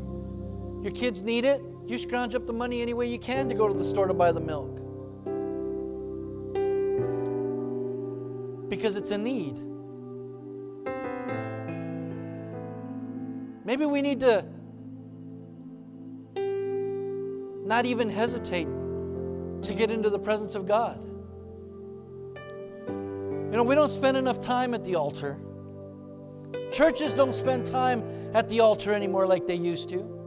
Your 0.83 0.93
kids 0.93 1.21
need 1.21 1.45
it. 1.45 1.61
You 1.91 1.99
scrounge 1.99 2.37
up 2.37 2.47
the 2.47 2.53
money 2.53 2.83
any 2.83 2.95
way 2.95 3.09
you 3.09 3.19
can 3.19 3.49
to 3.49 3.55
go 3.57 3.67
to 3.67 3.75
the 3.75 3.83
store 3.83 4.07
to 4.07 4.15
buy 4.15 4.31
the 4.31 4.39
milk. 4.39 4.77
Because 8.71 8.95
it's 8.95 9.11
a 9.11 9.19
need. 9.19 9.55
Maybe 13.65 13.87
we 13.87 14.03
need 14.03 14.21
to 14.21 14.45
not 17.67 17.87
even 17.87 18.09
hesitate 18.09 18.69
to 19.65 19.75
get 19.77 19.91
into 19.91 20.11
the 20.11 20.19
presence 20.21 20.55
of 20.55 20.69
God. 20.69 20.97
You 22.87 23.57
know, 23.57 23.65
we 23.65 23.75
don't 23.75 23.89
spend 23.89 24.17
enough 24.17 24.41
time 24.41 24.75
at 24.75 24.85
the 24.85 24.95
altar. 24.95 25.37
Churches 26.73 27.15
don't 27.15 27.35
spend 27.35 27.67
time 27.67 28.05
at 28.33 28.49
the 28.49 28.61
altar 28.61 28.95
anymore 28.95 29.27
like 29.27 29.49
they 29.49 29.57
used 29.57 29.89
to. 29.89 30.20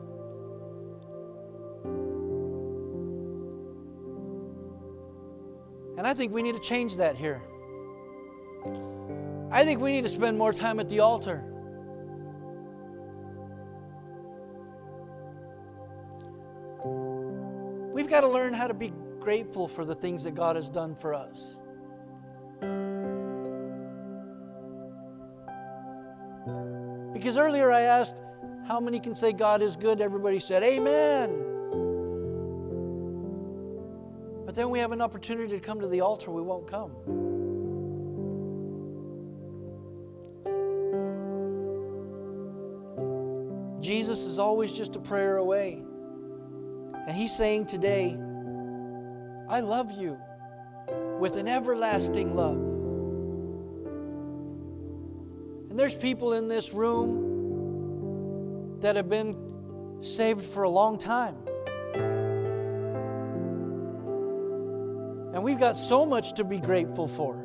I 6.14 6.16
think 6.16 6.32
we 6.32 6.44
need 6.44 6.54
to 6.54 6.62
change 6.62 6.98
that 6.98 7.16
here. 7.16 7.42
I 9.52 9.64
think 9.64 9.82
we 9.82 9.92
need 9.92 10.04
to 10.04 10.10
spend 10.10 10.38
more 10.38 10.54
time 10.54 10.80
at 10.80 10.88
the 10.88 11.00
altar. 11.00 11.44
We've 17.92 18.08
got 18.08 18.22
to 18.22 18.28
learn 18.28 18.54
how 18.54 18.68
to 18.68 18.76
be 18.76 18.94
grateful 19.20 19.68
for 19.68 19.86
the 19.86 19.96
things 19.96 20.24
that 20.26 20.36
God 20.36 20.56
has 20.56 20.70
done 20.70 20.94
for 20.94 21.16
us. 21.16 21.58
Because 27.12 27.38
earlier 27.38 27.72
I 27.72 27.82
asked 27.82 28.22
how 28.68 28.80
many 28.80 29.00
can 29.00 29.16
say 29.16 29.34
God 29.34 29.64
is 29.64 29.76
good. 29.76 30.00
Everybody 30.00 30.40
said, 30.40 30.62
Amen. 30.62 31.53
But 34.54 34.58
then 34.58 34.70
we 34.70 34.78
have 34.78 34.92
an 34.92 35.02
opportunity 35.02 35.50
to 35.58 35.60
come 35.60 35.80
to 35.82 35.88
the 35.88 36.02
altar, 36.02 36.30
we 36.30 36.44
won't 36.44 36.68
come. 36.68 36.92
Jesus 43.82 44.20
is 44.26 44.38
always 44.38 44.72
just 44.72 44.96
a 44.96 45.00
prayer 45.00 45.38
away. 45.38 45.82
And 47.08 47.18
He's 47.18 47.36
saying 47.36 47.66
today, 47.66 48.16
I 49.50 49.62
love 49.62 49.92
you 49.92 50.20
with 51.18 51.36
an 51.38 51.48
everlasting 51.48 52.36
love. 52.36 52.58
And 55.72 55.80
there's 55.80 55.96
people 55.96 56.34
in 56.34 56.48
this 56.48 56.76
room 56.76 57.22
that 58.82 58.98
have 58.98 59.10
been 59.10 59.36
saved 60.04 60.44
for 60.44 60.62
a 60.62 60.70
long 60.70 61.00
time. 61.00 61.38
And 65.44 65.52
we've 65.52 65.60
got 65.60 65.76
so 65.76 66.06
much 66.06 66.36
to 66.36 66.46
be 66.46 66.58
grateful 66.58 67.06
for. 67.06 67.36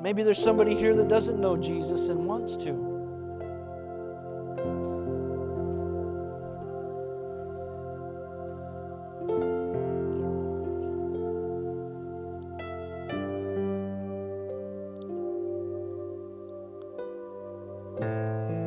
Maybe 0.00 0.22
there's 0.22 0.40
somebody 0.40 0.76
here 0.76 0.94
that 0.94 1.08
doesn't 1.08 1.40
know 1.40 1.56
Jesus 1.56 2.06
and 2.06 2.26
wants 2.26 2.56
to. 2.58 2.70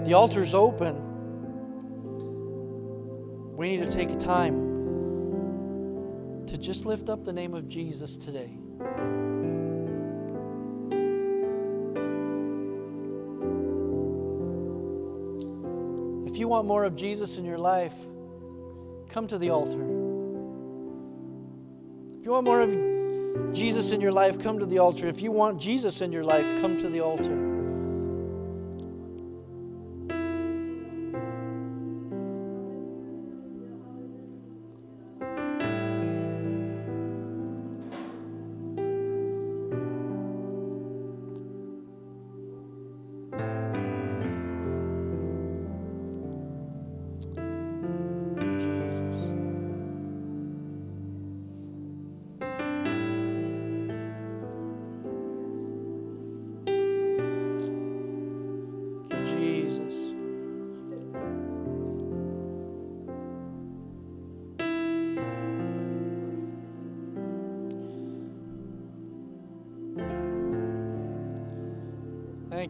The 0.05 0.13
altar's 0.13 0.53
open. 0.53 0.95
We 3.55 3.77
need 3.77 3.89
to 3.89 3.89
take 3.89 4.09
a 4.09 4.17
time 4.17 4.62
just 6.63 6.85
lift 6.85 7.09
up 7.09 7.25
the 7.25 7.33
name 7.33 7.53
of 7.53 7.67
Jesus 7.67 8.15
today. 8.15 8.49
If 16.25 16.39
you 16.39 16.47
want 16.47 16.65
more 16.65 16.85
of 16.85 16.95
Jesus 16.95 17.37
in 17.37 17.43
your 17.43 17.57
life, 17.57 17.93
come 19.09 19.27
to 19.27 19.37
the 19.37 19.49
altar. 19.49 19.81
If 22.17 22.23
you 22.23 22.31
want 22.31 22.45
more 22.45 22.61
of 22.61 23.53
Jesus 23.53 23.91
in 23.91 23.99
your 23.99 24.13
life, 24.13 24.41
come 24.41 24.57
to 24.59 24.65
the 24.65 24.79
altar. 24.79 25.07
If 25.07 25.21
you 25.21 25.33
want 25.33 25.59
Jesus 25.59 25.99
in 25.99 26.13
your 26.13 26.23
life, 26.23 26.45
come 26.61 26.77
to 26.79 26.87
the 26.87 27.01
altar. 27.01 27.62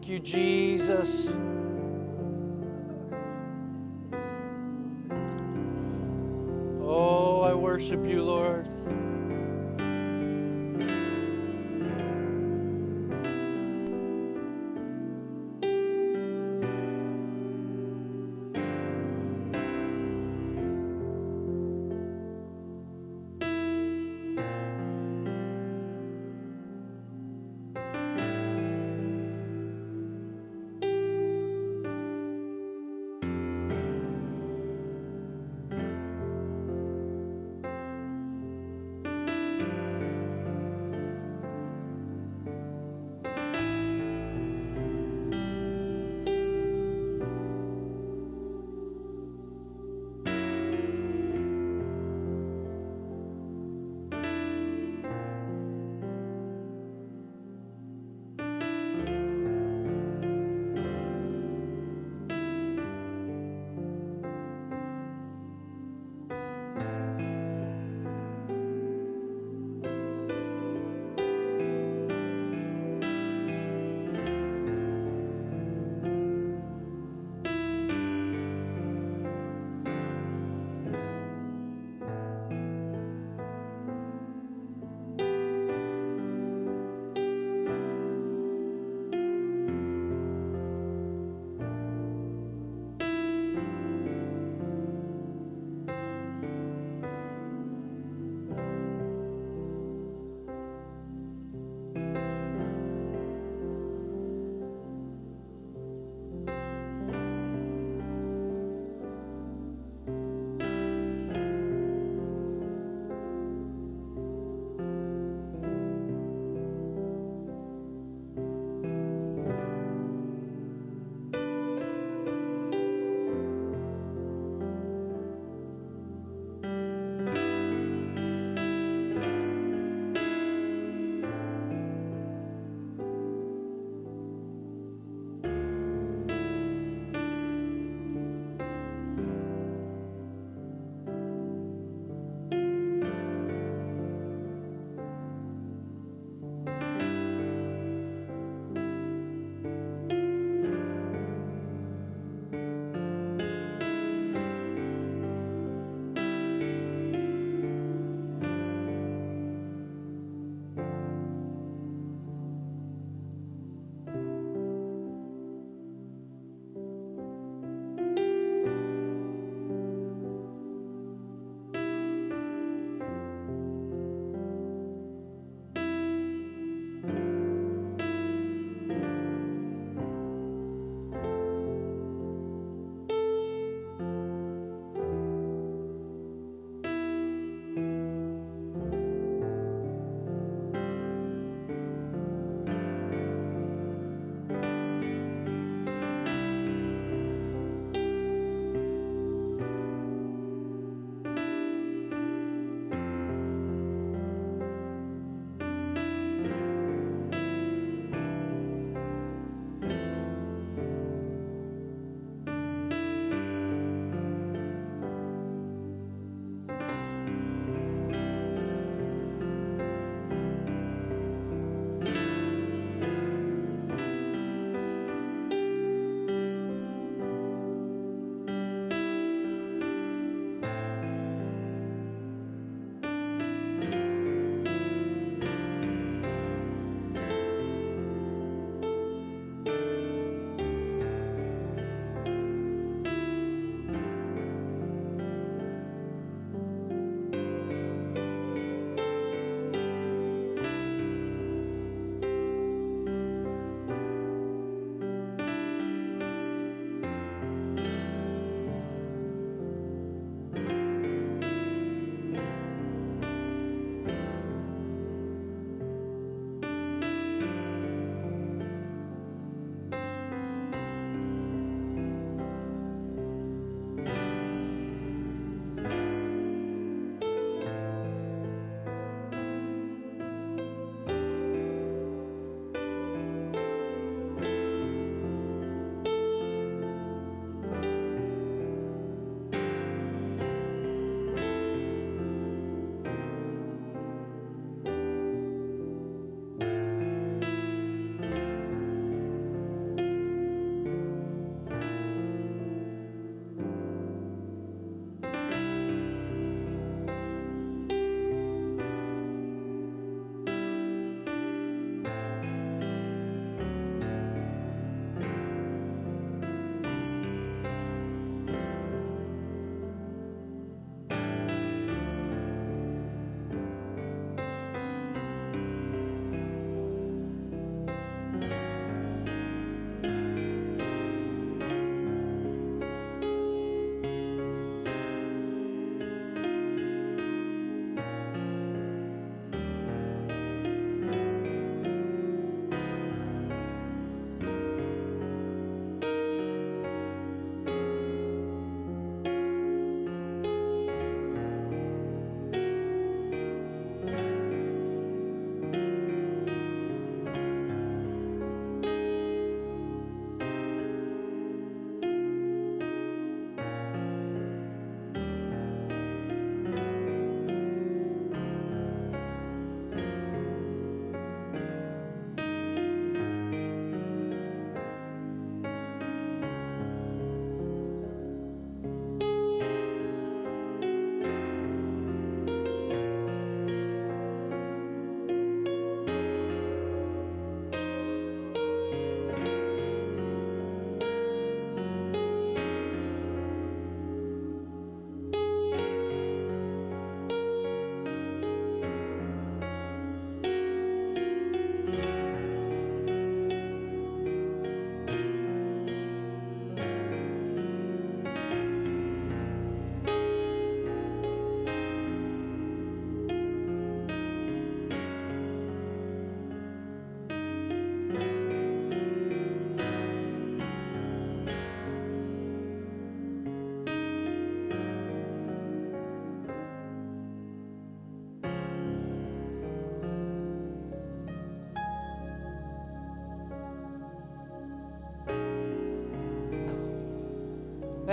Thank 0.06 0.22
you, 0.22 0.32
Jesus. 0.32 1.43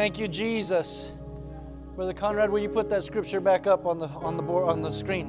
Thank 0.02 0.18
you, 0.18 0.28
Jesus. 0.28 1.12
Brother 1.96 2.16
Conrad, 2.16 2.50
will 2.50 2.58
you 2.58 2.70
put 2.70 2.90
that 2.90 3.04
scripture 3.04 3.40
back 3.40 3.68
up 3.68 3.86
on 3.86 4.00
the 4.00 4.08
on 4.08 4.36
the 4.36 4.42
board 4.42 4.68
on 4.68 4.82
the 4.82 4.92
screen? 4.92 5.28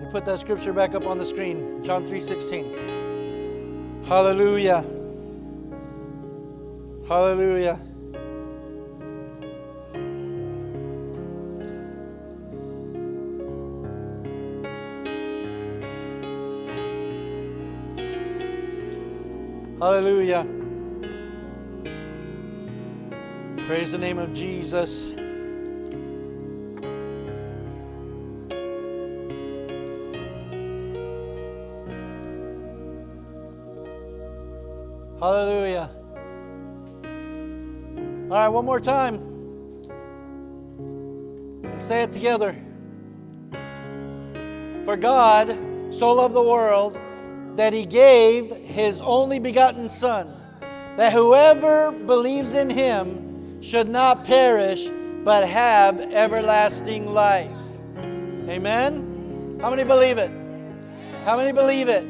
You 0.00 0.06
put 0.12 0.24
that 0.26 0.38
scripture 0.38 0.72
back 0.72 0.94
up 0.94 1.06
on 1.06 1.18
the 1.18 1.26
screen. 1.26 1.82
John 1.82 2.06
3:16. 2.06 4.04
Hallelujah. 4.06 4.84
Hallelujah. 7.08 7.76
Hallelujah. 19.80 20.61
Praise 23.66 23.92
the 23.92 23.98
name 23.98 24.18
of 24.18 24.34
Jesus. 24.34 25.10
Hallelujah. 35.20 35.88
All 38.24 38.38
right, 38.38 38.48
one 38.48 38.64
more 38.64 38.80
time. 38.80 39.20
Let's 41.62 41.84
say 41.84 42.02
it 42.02 42.10
together. 42.10 42.56
For 44.84 44.96
God 44.96 45.56
so 45.94 46.12
loved 46.12 46.34
the 46.34 46.42
world 46.42 46.98
that 47.56 47.72
he 47.72 47.86
gave 47.86 48.50
his 48.50 49.00
only 49.00 49.38
begotten 49.38 49.88
Son, 49.88 50.34
that 50.96 51.12
whoever 51.12 51.92
believes 51.92 52.54
in 52.54 52.68
him 52.68 53.21
should 53.62 53.88
not 53.88 54.24
perish, 54.24 54.88
but 55.24 55.48
have 55.48 56.00
everlasting 56.00 57.06
life. 57.12 57.50
Amen? 58.48 59.58
How 59.60 59.70
many 59.70 59.84
believe 59.84 60.18
it? 60.18 60.30
How 61.24 61.36
many 61.36 61.52
believe 61.52 61.88
it? 61.88 62.02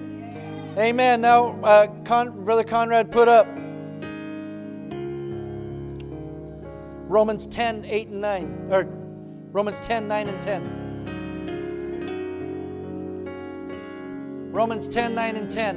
Amen. 0.78 1.20
Now, 1.20 1.60
uh, 1.62 1.86
Con- 2.04 2.44
Brother 2.44 2.64
Conrad 2.64 3.12
put 3.12 3.28
up 3.28 3.46
Romans 7.08 7.46
10, 7.46 7.84
8 7.84 8.08
and 8.08 8.20
9, 8.22 8.68
or 8.70 8.84
Romans 9.52 9.78
10, 9.80 10.08
9 10.08 10.28
and 10.28 10.40
10. 10.40 10.82
Romans 14.52 14.86
10 14.88 15.14
9 15.14 15.36
and 15.36 15.50
10. 15.50 15.76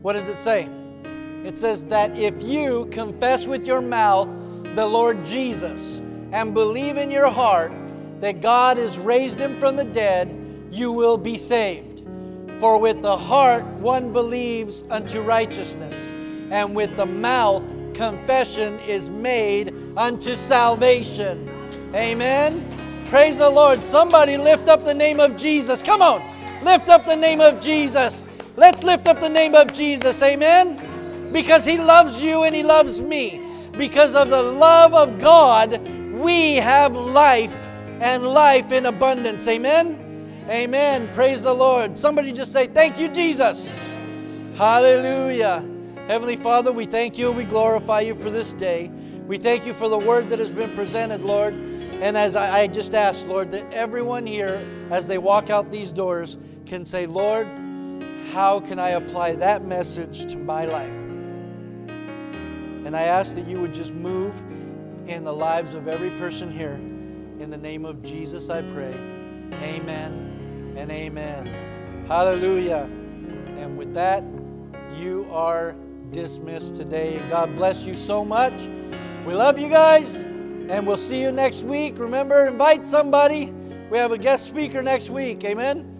What 0.00 0.14
does 0.14 0.28
it 0.28 0.38
say? 0.38 0.66
It 1.46 1.56
says 1.56 1.84
that 1.84 2.18
if 2.18 2.42
you 2.42 2.86
confess 2.86 3.46
with 3.46 3.68
your 3.68 3.80
mouth 3.80 4.26
the 4.74 4.84
Lord 4.84 5.24
Jesus 5.24 6.00
and 6.32 6.52
believe 6.52 6.96
in 6.96 7.08
your 7.08 7.30
heart 7.30 7.70
that 8.20 8.40
God 8.40 8.78
has 8.78 8.98
raised 8.98 9.38
him 9.38 9.56
from 9.60 9.76
the 9.76 9.84
dead, 9.84 10.28
you 10.72 10.90
will 10.90 11.16
be 11.16 11.38
saved. 11.38 12.00
For 12.58 12.80
with 12.80 13.00
the 13.00 13.16
heart 13.16 13.64
one 13.76 14.12
believes 14.12 14.82
unto 14.90 15.20
righteousness, 15.20 15.94
and 16.50 16.74
with 16.74 16.96
the 16.96 17.06
mouth 17.06 17.62
confession 17.94 18.80
is 18.80 19.08
made 19.08 19.72
unto 19.96 20.34
salvation. 20.34 21.48
Amen. 21.94 22.60
Praise 23.08 23.38
the 23.38 23.48
Lord. 23.48 23.84
Somebody 23.84 24.36
lift 24.36 24.68
up 24.68 24.84
the 24.84 24.94
name 24.94 25.20
of 25.20 25.36
Jesus. 25.36 25.80
Come 25.80 26.02
on. 26.02 26.22
Lift 26.64 26.88
up 26.88 27.06
the 27.06 27.14
name 27.14 27.40
of 27.40 27.60
Jesus. 27.60 28.24
Let's 28.56 28.82
lift 28.82 29.06
up 29.06 29.20
the 29.20 29.28
name 29.28 29.54
of 29.54 29.72
Jesus. 29.72 30.20
Amen. 30.22 30.95
Because 31.36 31.66
he 31.66 31.76
loves 31.76 32.22
you 32.22 32.44
and 32.44 32.54
he 32.54 32.62
loves 32.62 32.98
me. 32.98 33.42
Because 33.76 34.14
of 34.14 34.30
the 34.30 34.42
love 34.42 34.94
of 34.94 35.18
God, 35.18 35.86
we 36.14 36.54
have 36.54 36.96
life 36.96 37.54
and 38.00 38.26
life 38.26 38.72
in 38.72 38.86
abundance. 38.86 39.46
Amen. 39.46 40.46
Amen. 40.48 41.10
Praise 41.12 41.42
the 41.42 41.52
Lord. 41.52 41.98
Somebody 41.98 42.32
just 42.32 42.52
say, 42.52 42.66
Thank 42.66 42.98
you, 42.98 43.08
Jesus. 43.12 43.78
Hallelujah. 44.56 45.62
Heavenly 46.06 46.36
Father, 46.36 46.72
we 46.72 46.86
thank 46.86 47.18
you 47.18 47.28
and 47.28 47.36
we 47.36 47.44
glorify 47.44 48.00
you 48.00 48.14
for 48.14 48.30
this 48.30 48.54
day. 48.54 48.88
We 49.26 49.36
thank 49.36 49.66
you 49.66 49.74
for 49.74 49.90
the 49.90 49.98
word 49.98 50.30
that 50.30 50.38
has 50.38 50.50
been 50.50 50.74
presented, 50.74 51.20
Lord. 51.20 51.52
And 51.52 52.16
as 52.16 52.34
I, 52.34 52.60
I 52.60 52.66
just 52.66 52.94
asked, 52.94 53.26
Lord, 53.26 53.50
that 53.50 53.70
everyone 53.74 54.26
here, 54.26 54.66
as 54.90 55.06
they 55.06 55.18
walk 55.18 55.50
out 55.50 55.70
these 55.70 55.92
doors, 55.92 56.38
can 56.64 56.86
say, 56.86 57.04
Lord, 57.04 57.46
how 58.32 58.60
can 58.60 58.78
I 58.78 58.90
apply 58.90 59.34
that 59.34 59.66
message 59.66 60.32
to 60.32 60.38
my 60.38 60.64
life? 60.64 61.05
And 62.86 62.94
I 62.94 63.02
ask 63.02 63.34
that 63.34 63.48
you 63.48 63.60
would 63.60 63.74
just 63.74 63.92
move 63.92 64.32
in 65.08 65.24
the 65.24 65.32
lives 65.32 65.74
of 65.74 65.88
every 65.88 66.10
person 66.10 66.52
here. 66.52 66.74
In 67.42 67.50
the 67.50 67.56
name 67.56 67.84
of 67.84 68.00
Jesus, 68.04 68.48
I 68.48 68.62
pray. 68.62 68.94
Amen 69.60 70.74
and 70.78 70.88
amen. 70.92 72.06
Hallelujah. 72.06 72.88
And 73.58 73.76
with 73.76 73.92
that, 73.94 74.22
you 74.96 75.26
are 75.32 75.74
dismissed 76.12 76.76
today. 76.76 77.18
God 77.28 77.56
bless 77.56 77.82
you 77.82 77.96
so 77.96 78.24
much. 78.24 78.52
We 79.26 79.34
love 79.34 79.58
you 79.58 79.68
guys, 79.68 80.14
and 80.14 80.86
we'll 80.86 80.96
see 80.96 81.20
you 81.20 81.32
next 81.32 81.62
week. 81.62 81.94
Remember, 81.98 82.46
invite 82.46 82.86
somebody. 82.86 83.46
We 83.90 83.98
have 83.98 84.12
a 84.12 84.18
guest 84.18 84.44
speaker 84.44 84.80
next 84.80 85.10
week. 85.10 85.42
Amen. 85.44 85.95